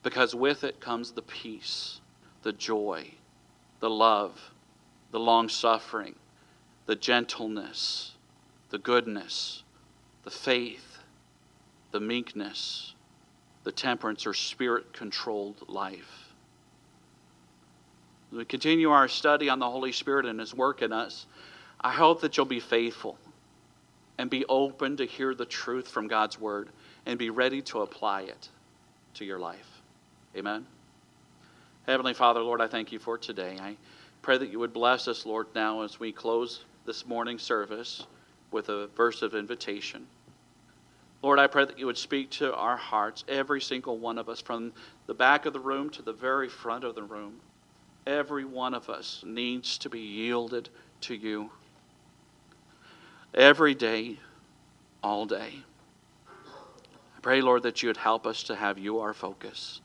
because 0.02 0.34
with 0.34 0.64
it 0.64 0.80
comes 0.80 1.12
the 1.12 1.22
peace, 1.22 2.00
the 2.42 2.52
joy, 2.52 3.12
the 3.80 3.90
love, 3.90 4.52
the 5.10 5.20
long 5.20 5.48
suffering, 5.48 6.14
the 6.86 6.96
gentleness 6.96 8.12
the 8.70 8.78
goodness, 8.78 9.62
the 10.24 10.30
faith, 10.30 10.98
the 11.92 12.00
meekness, 12.00 12.94
the 13.64 13.72
temperance 13.72 14.26
or 14.26 14.34
spirit 14.34 14.92
controlled 14.92 15.68
life. 15.68 16.25
We 18.32 18.44
continue 18.44 18.90
our 18.90 19.08
study 19.08 19.48
on 19.48 19.58
the 19.58 19.70
Holy 19.70 19.92
Spirit 19.92 20.26
and 20.26 20.40
His 20.40 20.54
work 20.54 20.82
in 20.82 20.92
us, 20.92 21.26
I 21.80 21.92
hope 21.92 22.20
that 22.22 22.36
you'll 22.36 22.46
be 22.46 22.60
faithful 22.60 23.18
and 24.18 24.30
be 24.30 24.44
open 24.46 24.96
to 24.96 25.04
hear 25.04 25.34
the 25.34 25.44
truth 25.44 25.88
from 25.88 26.08
God's 26.08 26.40
Word 26.40 26.70
and 27.04 27.18
be 27.18 27.30
ready 27.30 27.62
to 27.62 27.82
apply 27.82 28.22
it 28.22 28.48
to 29.14 29.24
your 29.24 29.38
life. 29.38 29.82
Amen. 30.36 30.66
Heavenly 31.86 32.14
Father, 32.14 32.40
Lord, 32.40 32.60
I 32.60 32.66
thank 32.66 32.90
you 32.90 32.98
for 32.98 33.16
today. 33.16 33.58
I 33.60 33.76
pray 34.22 34.38
that 34.38 34.50
you 34.50 34.58
would 34.58 34.72
bless 34.72 35.06
us, 35.06 35.24
Lord, 35.24 35.46
now 35.54 35.82
as 35.82 36.00
we 36.00 36.10
close 36.10 36.64
this 36.84 37.06
morning 37.06 37.38
service 37.38 38.06
with 38.50 38.68
a 38.68 38.88
verse 38.88 39.22
of 39.22 39.34
invitation. 39.34 40.06
Lord, 41.22 41.38
I 41.38 41.46
pray 41.46 41.64
that 41.64 41.78
you 41.78 41.86
would 41.86 41.98
speak 41.98 42.30
to 42.30 42.54
our 42.54 42.76
hearts, 42.76 43.24
every 43.28 43.60
single 43.60 43.98
one 43.98 44.18
of 44.18 44.28
us, 44.28 44.40
from 44.40 44.72
the 45.06 45.14
back 45.14 45.46
of 45.46 45.52
the 45.52 45.60
room 45.60 45.90
to 45.90 46.02
the 46.02 46.12
very 46.12 46.48
front 46.48 46.84
of 46.84 46.94
the 46.94 47.02
room. 47.02 47.40
Every 48.06 48.44
one 48.44 48.74
of 48.74 48.88
us 48.88 49.22
needs 49.26 49.78
to 49.78 49.90
be 49.90 50.00
yielded 50.00 50.68
to 51.02 51.14
you. 51.14 51.50
Every 53.34 53.74
day, 53.74 54.18
all 55.02 55.26
day. 55.26 55.54
I 56.28 57.20
pray, 57.20 57.40
Lord, 57.40 57.64
that 57.64 57.82
you 57.82 57.88
would 57.88 57.96
help 57.96 58.26
us 58.26 58.44
to 58.44 58.54
have 58.54 58.78
you 58.78 59.00
our 59.00 59.12
focus. 59.12 59.80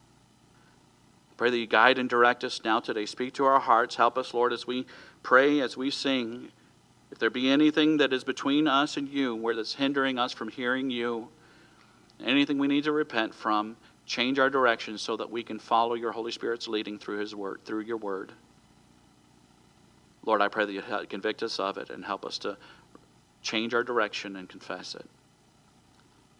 I 1.32 1.36
pray 1.36 1.50
that 1.50 1.58
you 1.58 1.68
guide 1.68 1.98
and 1.98 2.10
direct 2.10 2.44
us 2.44 2.62
now 2.64 2.80
today. 2.80 3.06
Speak 3.06 3.34
to 3.34 3.46
our 3.46 3.60
hearts. 3.60 3.96
Help 3.96 4.18
us, 4.18 4.34
Lord, 4.34 4.54
as 4.54 4.68
we 4.68 4.86
pray, 5.24 5.60
as 5.60 5.76
we 5.76 5.90
sing 5.90 6.52
if 7.12 7.20
there 7.20 7.30
be 7.30 7.50
anything 7.50 7.98
that 7.98 8.14
is 8.14 8.24
between 8.24 8.68
us 8.68 8.96
and 8.96 9.08
you, 9.10 9.36
where 9.36 9.54
that's 9.54 9.76
hindering 9.76 10.18
us 10.18 10.32
from 10.32 10.48
hearing 10.48 10.90
you, 10.90 11.28
anything 12.24 12.58
we 12.58 12.70
need 12.70 12.86
to 12.86 12.92
repent 12.92 13.36
from, 13.36 13.76
change 14.12 14.40
our 14.40 14.50
direction 14.50 14.98
so 14.98 15.16
that 15.16 15.32
we 15.32 15.42
can 15.42 15.58
follow 15.58 15.94
your 15.94 16.12
Holy 16.12 16.34
Spirit's 16.34 16.68
leading 16.68 17.00
through 17.00 17.20
His 17.20 17.34
word, 17.34 17.62
through 17.64 17.80
your 17.80 17.96
word. 17.96 18.34
Lord, 20.26 20.42
I 20.42 20.50
pray 20.50 20.66
that 20.66 20.74
you 20.74 20.84
convict 21.08 21.42
us 21.44 21.62
of 21.62 21.78
it 21.78 21.90
and 21.90 22.04
help 22.04 22.26
us 22.26 22.38
to 22.40 22.58
change 23.42 23.74
our 23.74 23.86
direction 23.86 24.36
and 24.36 24.50
confess 24.50 24.96
it. 24.96 25.06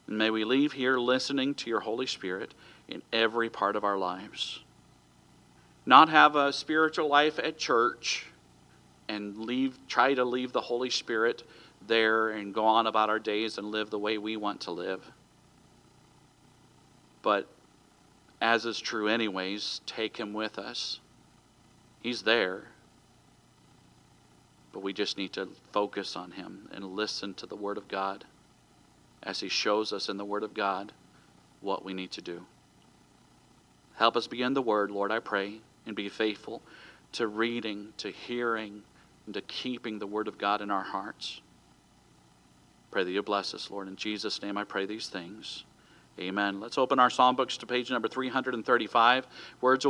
And 0.08 0.18
may 0.18 0.30
we 0.30 0.44
leave 0.44 0.74
here 0.74 0.98
listening 0.98 1.54
to 1.56 1.70
your 1.70 1.80
Holy 1.80 2.08
Spirit 2.08 2.54
in 2.90 3.02
every 3.14 3.50
part 3.50 3.78
of 3.78 3.86
our 3.86 3.98
lives. 3.98 4.60
Not 5.86 6.10
have 6.10 6.36
a 6.36 6.52
spiritual 6.52 7.08
life 7.08 7.40
at 7.40 7.58
church 7.58 8.26
and 9.08 9.38
leave 9.38 9.80
try 9.88 10.14
to 10.14 10.26
leave 10.26 10.52
the 10.52 10.60
Holy 10.60 10.90
Spirit 10.90 11.44
there 11.88 12.32
and 12.32 12.54
go 12.54 12.66
on 12.66 12.86
about 12.86 13.10
our 13.10 13.18
days 13.18 13.58
and 13.58 13.72
live 13.72 13.90
the 13.90 13.98
way 13.98 14.18
we 14.18 14.36
want 14.36 14.60
to 14.62 14.72
live. 14.72 15.10
But 17.22 17.48
as 18.42 18.66
is 18.66 18.80
true, 18.80 19.08
anyways, 19.08 19.82
take 19.86 20.18
him 20.18 20.34
with 20.34 20.58
us. 20.58 21.00
He's 22.02 22.24
there. 22.24 22.64
But 24.74 24.82
we 24.82 24.94
just 24.94 25.18
need 25.18 25.34
to 25.34 25.50
focus 25.72 26.16
on 26.16 26.32
him 26.32 26.68
and 26.74 26.84
listen 26.96 27.36
to 27.36 27.46
the 27.46 27.56
Word 27.56 27.78
of 27.78 27.88
God 27.88 28.26
as 29.22 29.40
he 29.40 29.50
shows 29.50 29.94
us 29.94 30.10
in 30.10 30.18
the 30.18 30.26
Word 30.26 30.44
of 30.44 30.56
God 30.56 30.92
what 31.60 31.86
we 31.86 31.94
need 31.94 32.12
to 32.12 32.22
do. 32.22 32.44
Help 33.96 34.18
us 34.18 34.26
begin 34.26 34.56
the 34.56 34.62
Word, 34.62 34.90
Lord, 34.90 35.12
I 35.12 35.20
pray, 35.20 35.60
and 35.86 35.96
be 35.96 36.10
faithful 36.10 36.64
to 37.12 37.28
reading, 37.28 37.94
to 37.98 38.10
hearing, 38.10 38.82
and 39.26 39.36
to 39.36 39.42
keeping 39.42 40.00
the 40.00 40.08
Word 40.08 40.28
of 40.28 40.40
God 40.40 40.62
in 40.62 40.72
our 40.72 40.84
hearts. 40.84 41.42
Pray 42.90 43.04
that 43.04 43.12
you 43.12 43.22
bless 43.22 43.54
us, 43.54 43.70
Lord. 43.70 43.88
In 43.88 43.96
Jesus' 43.96 44.42
name 44.42 44.58
I 44.58 44.64
pray 44.64 44.88
these 44.88 45.08
things. 45.08 45.64
Amen. 46.20 46.60
Let's 46.60 46.78
open 46.78 47.00
our 47.00 47.10
psalm 47.10 47.36
books 47.36 47.58
to 47.58 47.66
page 47.66 47.90
number 47.90 48.08
335. 48.08 49.28
Words 49.62 49.86
will 49.86 49.90